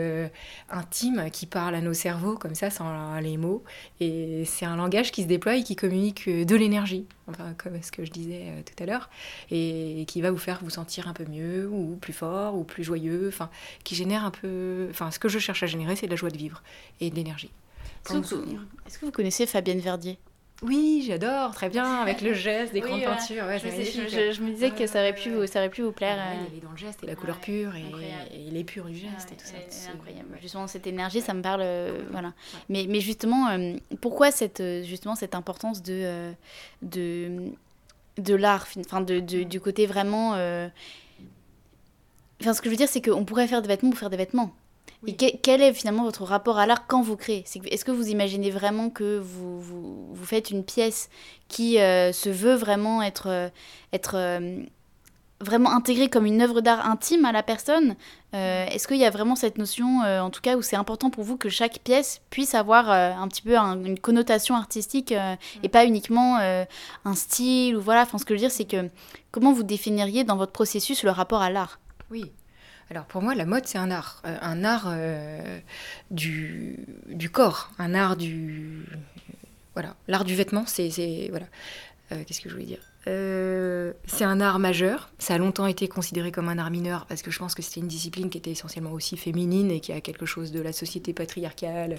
[0.69, 3.63] intime qui parle à nos cerveaux comme ça, sans les mots.
[3.99, 7.91] Et c'est un langage qui se déploie et qui communique de l'énergie, enfin, comme ce
[7.91, 9.09] que je disais tout à l'heure,
[9.51, 12.83] et, qui va vous faire vous sentir un peu mieux, ou plus fort, ou plus
[12.83, 13.49] joyeux, enfin,
[13.83, 14.87] qui génère un peu.
[14.89, 16.63] Enfin, ce que je cherche à générer, c'est de la joie de vivre
[16.99, 17.51] et d'énergie.
[18.09, 20.17] Est-ce que, vous connaissez Fabienne Verdier?
[20.63, 23.45] Oui, j'adore, très bien, avec le geste des grandes peintures.
[23.57, 26.19] je, me disais que ça aurait pu, ça aurait pu vous plaire.
[26.19, 27.83] Ah, il est dans le geste et la couleur pure et,
[28.35, 29.55] il est pur du geste et tout ça.
[29.69, 30.37] C'est incroyable.
[30.39, 31.61] Justement, cette énergie, ça me parle.
[31.63, 32.33] Euh, voilà.
[32.69, 36.31] Mais, mais justement, euh, pourquoi cette, euh, justement, cette importance de,
[36.83, 37.51] de,
[38.19, 40.33] de l'art, enfin, de, du côté vraiment.
[42.39, 44.17] Enfin, ce que je veux dire, c'est qu'on pourrait faire des vêtements pour faire des
[44.17, 44.53] vêtements.
[45.07, 47.43] Et quel est finalement votre rapport à l'art quand vous créez?
[47.65, 51.09] Est-ce que vous imaginez vraiment que vous, vous, vous faites une pièce
[51.47, 53.49] qui euh, se veut vraiment être, euh,
[53.93, 54.61] être euh,
[55.39, 57.95] vraiment intégrée comme une œuvre d'art intime à la personne?
[58.33, 61.35] Est-ce qu'il y a vraiment cette notion, en tout cas, où c'est important pour vous
[61.35, 65.13] que chaque pièce puisse avoir un petit peu une connotation artistique
[65.63, 68.03] et pas uniquement un style ou voilà?
[68.03, 68.87] Enfin, ce que je veux dire, c'est que
[69.31, 71.81] comment vous définiriez dans votre processus le rapport à l'art?
[72.09, 72.31] Oui,
[72.91, 74.21] alors pour moi, la mode, c'est un art.
[74.25, 75.59] Euh, un art euh,
[76.11, 76.77] du,
[77.31, 78.85] corps, un art du...
[79.75, 81.29] Voilà, l'art du vêtement, c'est...
[81.29, 81.45] Voilà.
[82.11, 82.81] Euh, qu'est-ce que je voulais dire?
[83.05, 85.09] C'est un art majeur.
[85.19, 87.79] Ça a longtemps été considéré comme un art mineur parce que je pense que c'était
[87.79, 91.13] une discipline qui était essentiellement aussi féminine et qui a quelque chose de la société
[91.13, 91.97] patriarcale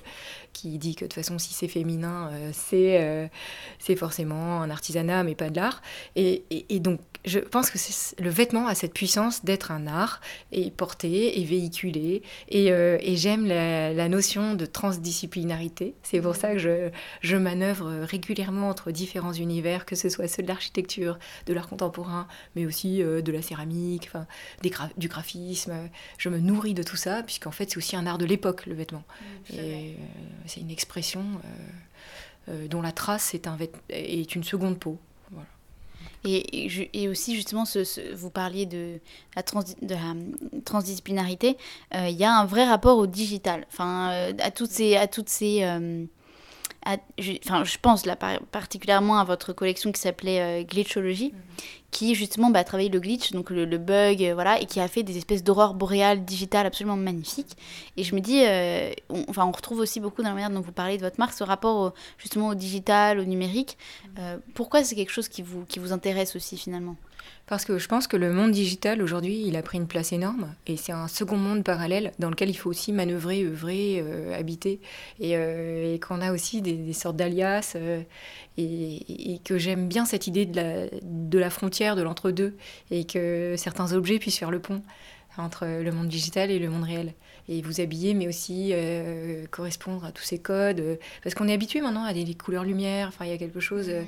[0.53, 5.51] qui dit que de toute façon, si c'est féminin, c'est forcément un artisanat mais pas
[5.51, 5.83] de l'art.
[6.15, 6.45] Et,
[6.79, 7.79] donc, je pense que
[8.23, 10.21] le vêtement a cette puissance d'être un art
[10.51, 12.23] et porté et véhiculé.
[12.49, 15.95] Et, et j'aime la, la, notion de transdisciplinarité.
[16.03, 20.43] C'est pour ça que je, je manœuvre régulièrement entre différents univers, que ce soit ceux
[20.43, 24.27] de l'architecture de l'art contemporain, mais aussi euh, de la céramique, enfin,
[24.97, 25.89] du graphisme.
[26.19, 28.75] Je me nourris de tout ça, puisqu'en fait, c'est aussi un art de l'époque, le
[28.75, 29.05] vêtement.
[29.53, 29.95] et euh,
[30.47, 31.25] c'est une expression
[32.49, 33.57] euh, dont la trace est, un
[33.89, 34.99] est une seconde peau.
[36.25, 37.65] Et, aussi, justement,
[38.15, 39.01] vous parliez de
[39.37, 39.43] la,
[39.83, 40.15] la
[40.65, 41.57] transdisciplinarité.
[41.95, 45.65] Il y a un vrai rapport au digital, enfin, à toutes ces, à toutes ces
[47.19, 51.39] je, enfin, je pense là particulièrement à votre collection qui s'appelait euh, Glitchology, mhm.
[51.93, 54.89] Qui justement bah, a travaillé le glitch, donc le, bug, euh, voilà, et qui a
[54.89, 57.57] fait des espèces d'aurores boréales digitales absolument magnifiques.
[57.97, 60.63] Et je me dis, euh, on, enfin, on retrouve aussi beaucoup dans la manière dont
[60.63, 63.79] vous parlez de votre marque ce rapport justement au digital, au numérique.
[64.17, 64.41] Mhm.
[64.55, 66.97] pourquoi c'est quelque chose qui vous, qui vous intéresse aussi finalement?
[67.47, 70.55] Parce que je pense que le monde digital aujourd'hui, il a pris une place énorme.
[70.67, 74.81] Et c'est un second monde parallèle dans lequel il faut aussi manœuvrer, œuvrer, euh, habiter.
[75.21, 78.03] Et, euh, et qu'on a aussi des, sortes d'alias euh,
[78.57, 82.57] et, que j'aime bien cette idée de la, de la frontière, de l'entre-deux
[82.91, 84.83] et que certains objets puissent faire le pont
[85.37, 87.15] entre le monde digital et le monde réel
[87.49, 90.81] et vous habiller, mais aussi euh, correspondre à tous ces codes.
[90.81, 93.61] Euh, parce qu'on est habitué maintenant à des, couleurs lumière, enfin, il y a quelque
[93.61, 94.03] chose euh,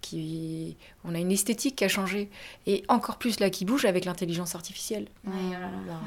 [0.00, 0.76] qui.
[1.04, 2.28] On a une esthétique qui a changé.
[2.66, 5.06] Et encore plus là qui bouge avec l'intelligence artificielle.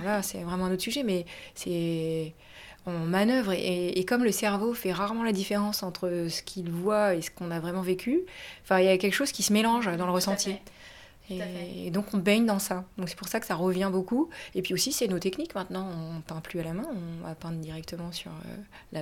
[0.03, 1.25] là, c'est vraiment un autre sujet, mais
[1.55, 2.33] c'est.
[2.87, 7.13] On manœuvre et, et, comme le cerveau fait rarement la différence entre ce qu'il voit
[7.13, 8.21] et ce qu'on a vraiment vécu,
[8.63, 10.55] enfin il y a quelque chose qui se mélange dans le ressenti.
[11.31, 12.85] Et, donc on baigne dans ça.
[12.97, 14.29] Donc c'est pour ça que ça revient beaucoup.
[14.55, 15.87] Et puis aussi c'est nos techniques maintenant.
[15.89, 19.01] On peint plus à la main, on va peindre directement sur euh,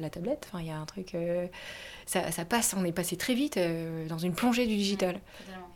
[0.00, 0.48] la, tablette.
[0.48, 1.46] Enfin il y a un truc, euh,
[2.06, 2.74] ça, ça, passe.
[2.76, 5.20] On est passé très vite euh, dans une plongée du digital.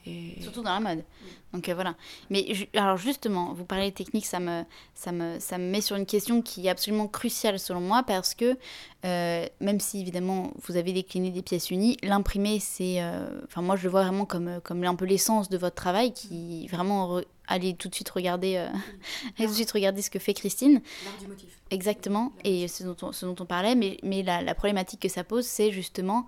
[0.07, 0.41] Et...
[0.41, 1.05] Surtout dans la mode.
[1.53, 1.95] Donc voilà.
[2.31, 5.97] Mais alors justement, vous parlez de technique, ça me, ça, me, ça me met sur
[5.97, 8.57] une question qui est absolument cruciale selon moi parce que
[9.05, 13.03] même si évidemment vous avez décliné des pièces unies, l'imprimer c'est,
[13.45, 16.67] enfin moi je le vois vraiment comme, comme un peu l'essence de votre travail qui
[16.69, 17.21] vraiment
[17.53, 18.69] allez tout de suite regarder euh,
[19.37, 20.81] tout de suite regarder ce que fait Christine.
[21.05, 21.61] L'art du motif.
[21.71, 22.33] Exactement.
[22.45, 25.25] Et ce dont, on, ce dont on parlait mais, mais la, la problématique que ça
[25.25, 26.27] pose c'est justement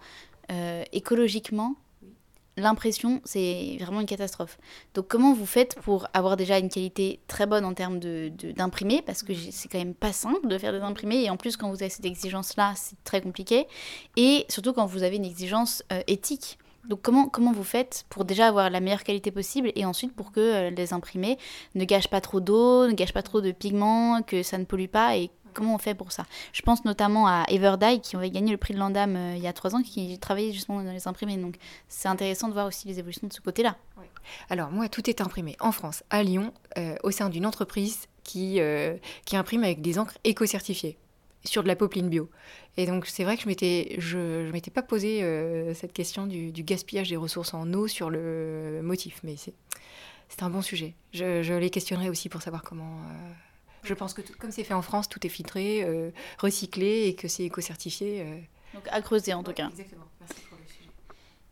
[0.50, 1.74] euh, écologiquement
[2.56, 4.58] l'impression, c'est vraiment une catastrophe.
[4.94, 9.04] Donc comment vous faites pour avoir déjà une qualité très bonne en termes d'imprimer, de,
[9.04, 11.70] parce que c'est quand même pas simple de faire des imprimés, et en plus quand
[11.70, 13.66] vous avez cette exigence-là, c'est très compliqué,
[14.16, 16.58] et surtout quand vous avez une exigence euh, éthique.
[16.88, 20.32] Donc comment, comment vous faites pour déjà avoir la meilleure qualité possible et ensuite pour
[20.32, 21.38] que euh, les imprimés
[21.74, 24.88] ne gâchent pas trop d'eau, ne gâchent pas trop de pigments, que ça ne pollue
[24.88, 26.26] pas et comment on fait pour ça?
[26.52, 29.46] Je pense notamment à Everdye qui avait gagné le prix de l'Andam euh, il y
[29.46, 31.36] a trois ans, qui travaillait justement dans les imprimés.
[31.36, 31.56] Donc
[31.88, 33.76] c'est intéressant de voir aussi les évolutions de ce côté-là.
[34.48, 38.60] Alors moi, tout est imprimé en France, à Lyon, euh, au sein d'une entreprise qui,
[38.60, 38.96] euh,
[39.26, 40.96] qui imprime avec des encres éco-certifiées
[41.44, 42.30] sur de la popeline bio.
[42.78, 45.20] Et donc c'est vrai que je m'étais je, je m'étais pas posé
[45.74, 49.52] cette question du, gaspillage des ressources en eau sur le motif, mais c'est
[50.30, 50.94] c'est un bon sujet.
[51.12, 52.98] Je, je, les questionnerai aussi pour savoir comment
[53.84, 57.28] je pense que comme c'est fait en France, tout est filtré, euh, recyclé et que
[57.28, 58.22] c'est éco-certifié.
[58.22, 58.40] Euh.
[58.74, 59.68] Donc à creuser en tout cas.
[59.68, 60.06] Exactement.
[60.20, 60.88] Merci pour le sujet.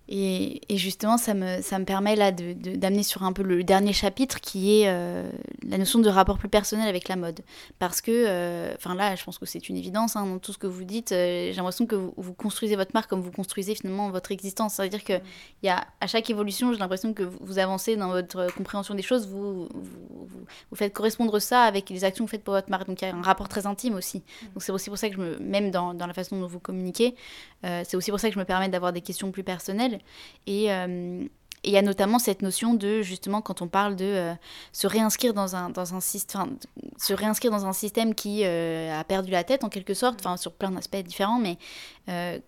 [0.08, 3.92] Et, justement, ça me, ça me permet là d'amener de, sur un peu le dernier
[3.92, 5.30] chapitre qui est euh,
[5.66, 7.40] la notion de rapport plus personnel avec la mode.
[7.78, 10.58] Parce que, euh, enfin là, je pense que c'est une évidence hein, dans tout ce
[10.58, 11.12] que vous dites.
[11.12, 14.74] Euh, j'ai l'impression que vous, construisez votre marque comme vous construisez finalement votre existence.
[14.74, 15.14] C'est-à-dire que
[15.62, 19.28] y a, à chaque évolution, j'ai l'impression que vous, avancez dans votre compréhension des choses,
[19.28, 22.88] vous, vous, vous, faites correspondre ça avec les actions faites pour votre marque.
[22.88, 24.22] Donc il y a un rapport très intime aussi.
[24.52, 26.60] Donc c'est aussi pour ça que je me, même dans, dans la façon dont vous
[26.60, 27.14] communiquez,
[27.62, 29.91] c'est aussi pour ça que je me permets d'avoir des questions plus personnelles.
[29.94, 31.24] Euh,
[31.64, 34.34] et il y a notamment cette notion de, justement, quand on parle de euh,
[34.72, 36.56] se réinscrire dans un, dans un, système,
[36.98, 40.36] se réinscrire dans un système qui euh, a perdu la tête, en quelque sorte, enfin,
[40.36, 41.58] sur plein d'aspects différents, mais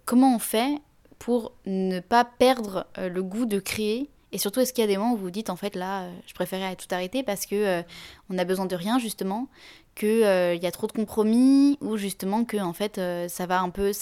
[0.05, 0.79] comment on fait
[1.21, 4.99] pour ne pas perdre le goût de créer et surtout, est-ce qu'il y a des
[4.99, 7.83] moments où vous dites, en fait, là, je préférais tout arrêter parce que
[8.29, 9.49] on a besoin de rien, justement,
[9.95, 13.61] qu'il euh, y a trop de compromis ou justement que en fait euh, ça va
[13.61, 13.93] un peu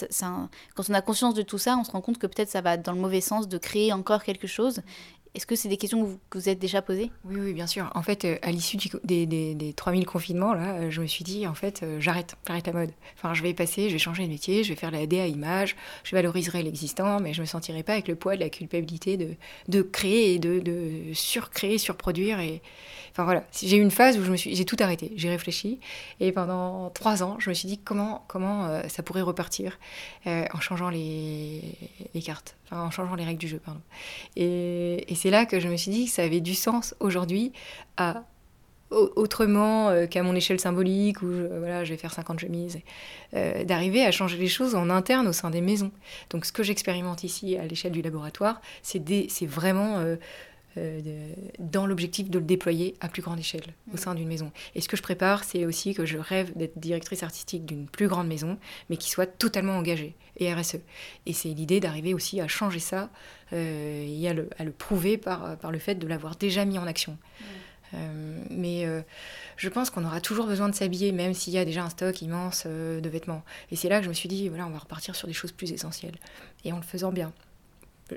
[0.74, 2.76] quand on a conscience de tout ça on se rend compte que peut-être ça va
[2.76, 4.80] dans le mauvais sens de créer encore quelque chose
[5.34, 7.10] est-ce que c'est des questions que vous, vous êtes déjà posées?
[7.24, 7.90] Oui, oui, bien sûr.
[7.94, 11.46] En fait, euh, à l'issue des, des, des, 3000 confinements, là, je me suis dit,
[11.46, 12.90] en fait, j'arrête, j'arrête la mode.
[13.16, 15.76] Enfin, je vais passer, je vais changer de métier, je vais faire la DA image,
[16.04, 19.16] je valoriserai l'existant, mais je ne me sentirai pas avec le poids de la culpabilité
[19.16, 19.34] de,
[19.68, 22.60] de créer et de, de surcréer, surproduire et,
[23.12, 25.80] Enfin voilà, j'ai eu une phase où je me suis, j'ai tout arrêté, j'ai réfléchi
[26.18, 29.78] et pendant trois ans, je me suis dit comment comment euh, ça pourrait repartir
[30.26, 31.60] euh, en changeant les,
[32.24, 33.60] cartes, en changeant les règles du jeu.
[34.36, 37.52] Et, et c'est là que je me suis dit que ça avait du sens aujourd'hui
[37.98, 38.24] à
[38.90, 42.78] autrement euh, qu'à mon échelle symbolique où je, voilà, je vais faire 50 chemises,
[43.32, 45.92] d'arriver à changer les choses en interne au sein des maisons.
[46.30, 50.02] Donc ce que j'expérimente ici à l'échelle du laboratoire, c'est vraiment
[51.58, 54.52] dans l'objectif de le déployer à plus grande échelle au sein d'une maison.
[54.74, 58.08] Et ce que je prépare, c'est aussi que je rêve d'être directrice artistique d'une plus
[58.08, 58.58] grande maison,
[58.88, 60.78] mais qui soit totalement engagée et RSE.
[61.26, 63.10] Et c'est l'idée d'arriver aussi à changer ça
[63.52, 66.78] euh, et à le, à le, prouver par, par le fait de l'avoir déjà mis
[66.78, 67.18] en action.
[67.94, 68.86] Euh, mais
[69.56, 72.22] je pense qu'on aura toujours besoin de s'habiller, même s'il y a déjà un stock
[72.22, 73.42] immense de vêtements.
[73.70, 75.52] Et c'est là que je me suis dit, voilà, on va repartir sur des choses
[75.52, 76.16] plus essentielles.
[76.64, 77.32] Et en le faisant bien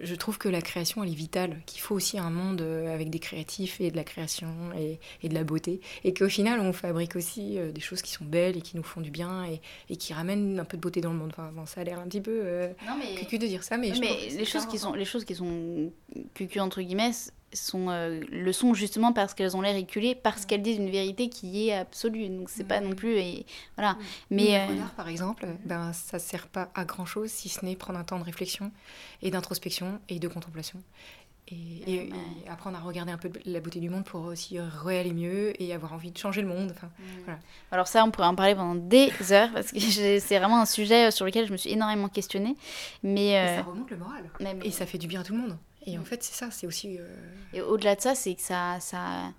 [0.04, 3.10] je trouve que la création, elle est vitale, qu'il faut aussi un monde euh, avec
[3.10, 7.16] des créatifs et de la création et, de la beauté, et qu'au final, on fabrique
[7.16, 9.46] aussi euh, des choses qui sont belles et qui nous font du bien
[9.90, 11.32] et, qui ramènent un peu de beauté dans le monde.
[11.38, 12.70] Enfin, ça a l'air un petit peu euh,
[13.18, 15.92] cucu de dire ça, mais, les, choses qui sont, les choses qui sont
[16.34, 17.12] cucu, entre guillemets,
[17.56, 21.30] sont, euh, le sont justement parce qu'elles ont l'air éculées, parce qu'elles disent une vérité
[21.30, 22.30] qui est absolue.
[22.30, 23.18] Donc c'est pas non plus.
[23.18, 23.46] Et,
[23.78, 23.98] voilà.
[24.30, 24.60] Mais.
[24.60, 28.04] Euh, par exemple, ben, ça sert pas à grand chose si ce n'est prendre un
[28.04, 28.72] temps de réflexion
[29.22, 30.82] et d'introspection et de contemplation.
[31.52, 32.10] Et,
[32.50, 35.94] apprendre à regarder un peu la beauté du monde pour aussi réaller mieux et avoir
[35.94, 36.72] envie de changer le monde.
[36.72, 36.90] Enfin,
[37.24, 37.40] voilà.
[37.72, 39.80] Alors ça, on pourrait en parler pendant des heures parce que
[40.20, 42.56] c'est vraiment un sujet sur lequel je me suis énormément questionnée.
[43.04, 44.24] Mais, euh, ça remonte le moral.
[44.64, 45.58] Et ça fait du bien à tout le monde.
[45.88, 46.98] Et en fait, c'est ça, c'est aussi.
[46.98, 47.08] Euh,
[47.54, 49.34] et au-delà de ça, c'est que ça, ça,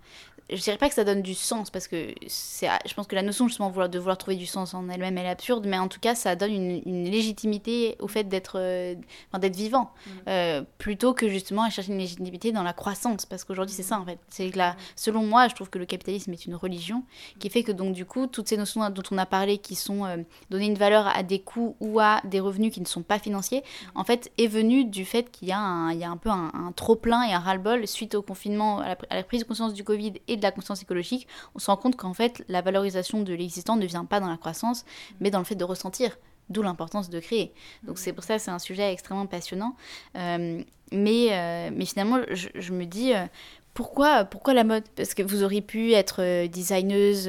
[0.50, 3.22] je dirais pas que ça donne du sens parce que c'est je pense que la
[3.22, 5.98] notion justement de vouloir trouver du sens en elle-même elle est absurde mais en tout
[5.98, 8.94] cas ça donne une, légitimité au fait d'être euh,
[9.38, 10.10] d'être vivant mm.
[10.28, 13.98] euh, plutôt que justement à chercher une légitimité dans la croissance parce qu'aujourd'hui c'est ça
[13.98, 14.76] en fait c'est que là mm.
[14.94, 17.02] selon moi je trouve que le capitalisme est une religion
[17.40, 20.04] qui fait que donc du coup toutes ces notions dont on a parlé qui sont
[20.04, 20.18] euh,
[20.50, 23.60] donner une valeur à des coûts ou à des revenus qui ne sont pas financiers
[23.60, 23.98] mm.
[23.98, 26.30] en fait est venue du fait qu'il y a un, il y a un peu
[26.30, 29.46] un, trop plein et un ras-le-bol suite au confinement à la, à la prise de
[29.46, 32.62] conscience du Covid et de la conscience écologique, on se rend compte qu'en fait, la
[32.62, 34.84] valorisation de l'existant ne vient pas dans la croissance,
[35.20, 36.16] mais dans le fait de ressentir.
[36.48, 37.52] D'où l'importance de créer.
[37.82, 39.74] Donc c'est pour ça que c'est un sujet extrêmement passionnant.
[40.16, 40.62] Euh,
[40.92, 43.26] mais, euh, mais finalement, je, me dis, euh,
[43.74, 44.84] pourquoi, pourquoi la mode?
[44.94, 47.28] Parce que vous auriez pu être designeuse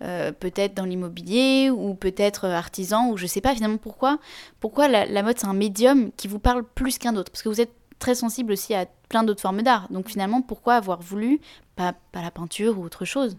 [0.00, 4.18] peut-être dans l'immobilier ou peut-être artisan ou je sais pas finalement pourquoi.
[4.60, 7.30] Pourquoi la, la mode c'est un médium qui vous parle plus qu'un autre?
[7.30, 9.88] Parce que vous êtes très sensible aussi à plein d'autres formes d'art.
[9.90, 11.40] Donc finalement, pourquoi avoir voulu
[11.76, 13.36] pas, la peinture ou autre chose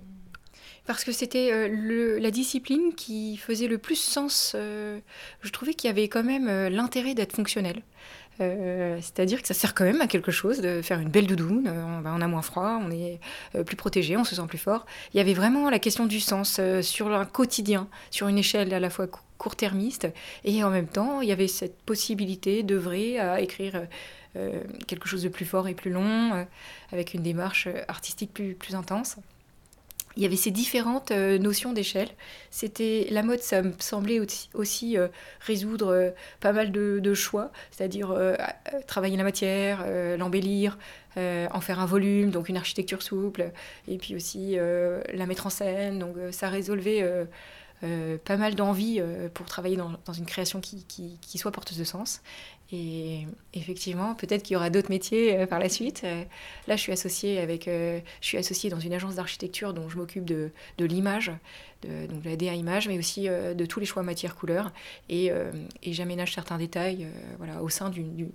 [0.86, 4.54] parce que c'était euh, la discipline qui faisait le plus sens.
[4.56, 5.00] Euh,
[5.42, 7.82] je trouvais qu'il y avait quand même euh, l'intérêt d'être fonctionnel.
[8.38, 11.64] C'est-à-dire que ça sert quand même à quelque chose de faire une belle doudoune.
[11.64, 13.22] Ben, on, a moins froid, on est
[13.66, 14.86] plus protégé, on se sent plus fort.
[15.14, 18.82] Il y avait vraiment la question du sens sur un quotidien, sur une échelle à
[18.82, 19.08] la fois
[19.38, 20.10] court-termiste,
[20.44, 23.88] et en même temps, il y avait cette possibilité d'œuvrer à écrire.
[24.88, 26.46] Quelque chose de plus fort et plus long,
[26.92, 29.18] avec une démarche artistique plus, intense
[30.18, 32.10] il y avait ces différentes euh, notions d'échelle.
[32.50, 34.20] C'était la mode, ça me semblait
[34.54, 35.08] aussi, euh,
[35.42, 38.14] résoudre euh, pas mal de, choix, c'est-à-dire
[38.88, 39.86] travailler la matière,
[40.18, 40.78] l'embellir,
[41.16, 43.52] en faire un volume, donc une architecture souple,
[43.88, 46.00] et puis aussi la mettre en scène.
[46.00, 47.10] Donc ça résolvait
[47.82, 49.02] pas mal d'envie
[49.34, 52.22] pour travailler dans, une création qui, qui, soit porteuse de sens.
[52.72, 56.02] Et effectivement, peut-être qu'il y aura d'autres métiers euh, par la suite.
[56.04, 56.24] Euh,
[56.68, 59.98] là, je suis associée avec, euh, je suis associée dans une agence d'architecture dont je
[59.98, 60.50] m'occupe de,
[60.80, 61.32] de l'image,
[61.84, 64.72] de, donc de la DA image, mais aussi de tous les choix matière couleur.
[65.10, 65.32] Et,
[65.84, 67.08] et j'aménage certains détails,
[67.38, 68.32] voilà, au sein d'une,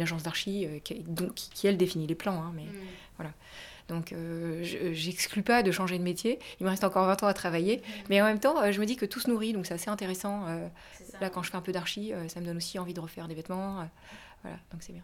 [0.00, 1.04] agence d'archi qui,
[1.34, 2.86] qui, elle définit les plans, hein, mais mm.
[3.16, 3.32] voilà.
[3.92, 4.60] Donc, euh,
[4.92, 6.38] j'exclus pas de changer de métier.
[6.60, 7.82] Il me reste encore 20 ans à travailler.
[8.08, 9.90] Mais en même temps, euh, je me dis que tout se nourrit, donc c'est assez
[9.90, 10.44] intéressant.
[10.46, 10.66] Euh,
[11.20, 13.34] là, quand je fais un peu d'archi, ça me donne aussi envie de refaire des
[13.34, 13.86] vêtements.
[14.42, 15.02] voilà, donc c'est bien.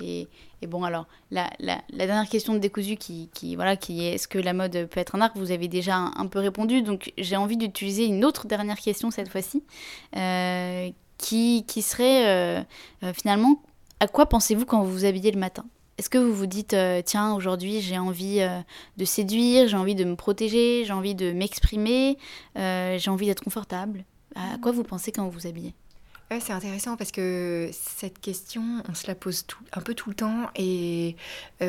[0.00, 0.28] Et,
[0.62, 1.50] bon, alors, la,
[1.90, 5.20] dernière question de décousu qui, voilà, qui est est-ce que la mode peut être un
[5.20, 5.32] art?
[5.34, 9.28] Vous avez déjà un, peu répondu, donc j'ai envie d'utiliser une autre dernière question cette
[9.28, 9.64] fois-ci,
[11.18, 12.66] qui, qui, serait
[13.14, 13.62] finalement,
[14.00, 15.64] à quoi pensez-vous quand vous vous habillez le matin?
[15.98, 18.60] Est-ce que vous vous dites, euh, tiens, aujourd'hui j'ai envie euh,
[18.96, 22.18] de séduire, j'ai envie de me protéger, j'ai envie de m'exprimer,
[22.56, 24.04] euh, j'ai envie d'être confortable?
[24.36, 25.74] À quoi vous pensez quand vous vous habillez?
[26.40, 30.14] C'est intéressant parce que cette question, on se la pose tout, un peu tout le
[30.14, 30.50] temps.
[30.56, 31.16] Et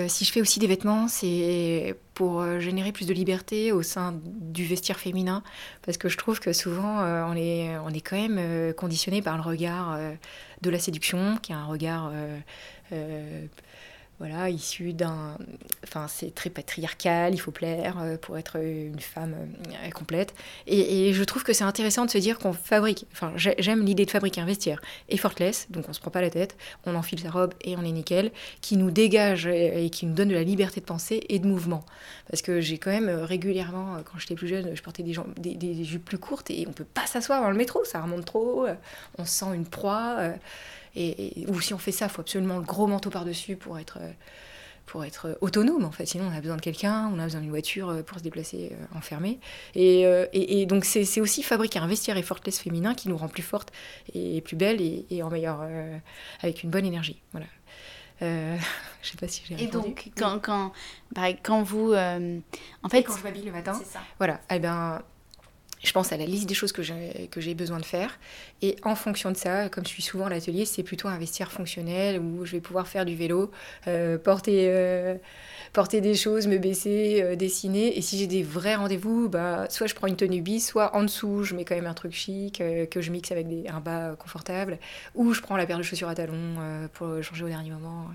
[0.10, 4.66] si je fais aussi des vêtements, c'est pour générer plus de liberté au sein du
[4.66, 5.44] vestiaire féminin.
[5.82, 9.44] Parce que je trouve que souvent, on, est, on est quand même conditionné par le
[9.44, 9.98] regard
[10.62, 12.12] de la séduction, qui est un regard
[14.20, 15.38] voilà, issu d'un.
[15.86, 19.34] Enfin, c'est très patriarcal, il faut plaire euh, pour être une femme
[19.70, 20.34] euh, complète.
[20.68, 23.08] Et, je trouve que c'est intéressant de se dire qu'on fabrique.
[23.14, 26.58] Enfin, j'aime l'idée de fabriquer un vestiaire effortless, donc on se prend pas la tête,
[26.86, 30.30] on enfile sa robe et on est nickel, qui nous dégage et, qui nous donne
[30.30, 31.86] de la liberté de penser et de mouvement.
[32.30, 35.16] Parce que j'ai quand même euh, régulièrement, quand j'étais plus jeune, je portais des,
[35.56, 38.68] des, jupes plus courtes et on peut pas s'asseoir dans le métro, ça remonte trop,
[39.18, 40.34] on se sent une proie.
[40.96, 44.00] Et, ou si on fait ça, il faut absolument le gros manteau par-dessus pour être,
[44.90, 46.06] pour être autonome, en fait.
[46.08, 48.72] Sinon, on a besoin de quelqu'un, on a besoin d'une voiture euh, pour se déplacer
[48.72, 49.40] euh, enfermé.
[49.78, 53.28] Euh, et, et, donc, c'est aussi fabriquer un vestiaire et forteless féminin qui nous rend
[53.28, 53.72] plus forte
[54.14, 55.62] et plus belle et, en meilleure,
[56.42, 57.22] avec une bonne énergie.
[57.32, 57.46] Voilà.
[58.24, 58.58] Euh,
[59.04, 59.70] je sais pas si j'ai répondu.
[59.70, 60.74] Et donc, quand, quand,
[61.44, 61.94] quand vous...
[61.94, 63.04] en fait...
[63.04, 63.80] quand je m'habille le matin,
[64.18, 65.04] voilà, eh ben,
[65.84, 68.20] je pense à la liste des choses que j'ai besoin de faire.
[68.62, 71.52] Et en fonction de ça, comme je suis souvent à l'atelier, c'est plutôt un vestiaire
[71.52, 73.52] fonctionnel où je vais pouvoir faire du vélo,
[73.88, 75.16] euh, porter, euh,
[75.72, 77.98] porter des choses, me baisser, euh, dessiner.
[77.98, 81.04] Et si j'ai des vrais rendez-vous, bah, soit je prends une tenue bis, soit en
[81.04, 82.62] dessous, je mets quand même un truc chic
[82.92, 84.80] que je mixe avec des, un bas confortable,
[85.16, 86.56] ou je prends la paire de chaussures à talons
[86.94, 88.08] pour changer au dernier moment.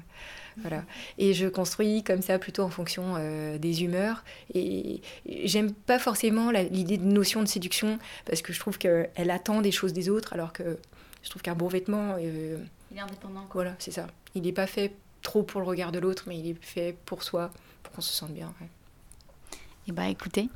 [0.58, 0.84] Voilà.
[1.18, 4.24] Et je construis comme ça plutôt en fonction euh, des humeurs.
[4.54, 9.60] Et j'aime pas forcément l'idée de notion de séduction parce que je trouve qu'elle attend
[9.60, 10.78] des choses des autres alors que
[11.22, 12.16] je trouve qu'un bon vêtement.
[12.20, 12.58] Euh,
[12.90, 13.46] il est indépendant.
[13.52, 14.06] Voilà, c'est ça.
[14.34, 14.92] Il n'est pas fait
[15.22, 17.50] trop pour le regard de l'autre, mais il est fait pour soi,
[17.82, 18.52] pour qu'on se sente bien.
[18.60, 20.48] Et eh bah écoutez,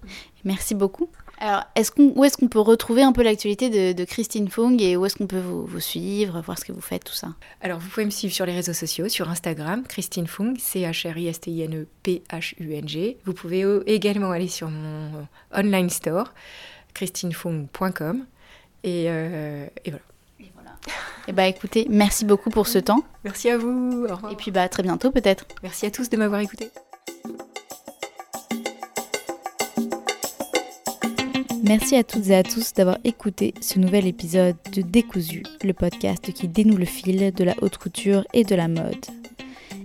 [0.45, 1.11] merci beaucoup.
[1.41, 4.97] Alors, est-ce qu'on, où est-ce qu'on peut retrouver un peu l'actualité de, Christine Fung et
[4.97, 7.29] où est-ce qu'on peut vous, suivre, voir ce que vous faites, tout ça?
[7.61, 13.19] Alors, vous pouvez me suivre sur les réseaux sociaux, sur Instagram, Christine Fung, C-H-R-I-S-T-I-N-E-P-H-U-N-G.
[13.25, 16.35] Vous pouvez également aller sur mon online store,
[16.95, 18.27] christinefung.com.
[18.85, 20.05] Et, euh, et voilà.
[20.41, 20.71] Et voilà.
[21.27, 23.03] et bah écoutez, merci beaucoup pour ce temps.
[23.25, 24.07] Merci à vous.
[24.31, 25.47] Et puis bah à très bientôt peut-être.
[25.63, 26.71] Merci à tous de m'avoir écouté.
[31.69, 36.33] Merci à toutes et à tous d'avoir écouté ce nouvel épisode de Décousu, le podcast
[36.33, 39.05] qui dénoue le fil de la haute couture et de la mode.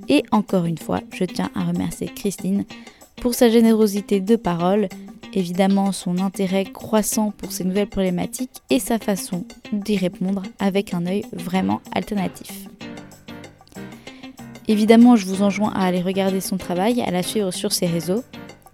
[0.08, 2.64] Et encore une fois, je tiens à remercier Christine
[3.18, 4.88] pour sa générosité de parole,
[5.34, 11.06] évidemment son intérêt croissant pour ces nouvelles problématiques et sa façon d'y répondre avec un
[11.06, 12.70] œil vraiment alternatif.
[14.70, 18.24] Évidemment, je vous enjoins à aller regarder son travail, à la suivre sur ses réseaux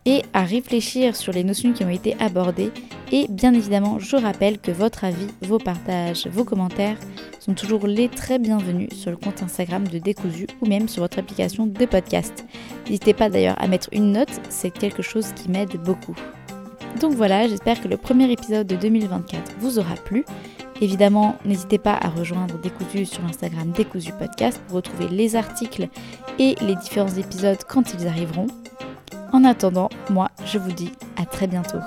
[0.05, 2.71] et à réfléchir sur les notions qui ont été abordées.
[3.11, 6.97] Et bien évidemment, je rappelle que votre avis, vos partages, vos commentaires
[7.39, 11.19] sont toujours les très bienvenus sur le compte Instagram de Décousu ou même sur votre
[11.19, 12.45] application de podcast.
[12.85, 16.15] N'hésitez pas d'ailleurs à mettre une note, c'est quelque chose qui m'aide beaucoup.
[16.99, 20.25] Donc voilà, j'espère que le premier épisode de 2024 vous aura plu.
[20.81, 25.89] Évidemment, n'hésitez pas à rejoindre Décousu sur l'Instagram Décousu Podcast pour retrouver les articles
[26.39, 28.47] et les différents épisodes quand ils arriveront.
[29.31, 31.77] En attendant, moi, je vous dis à très bientôt.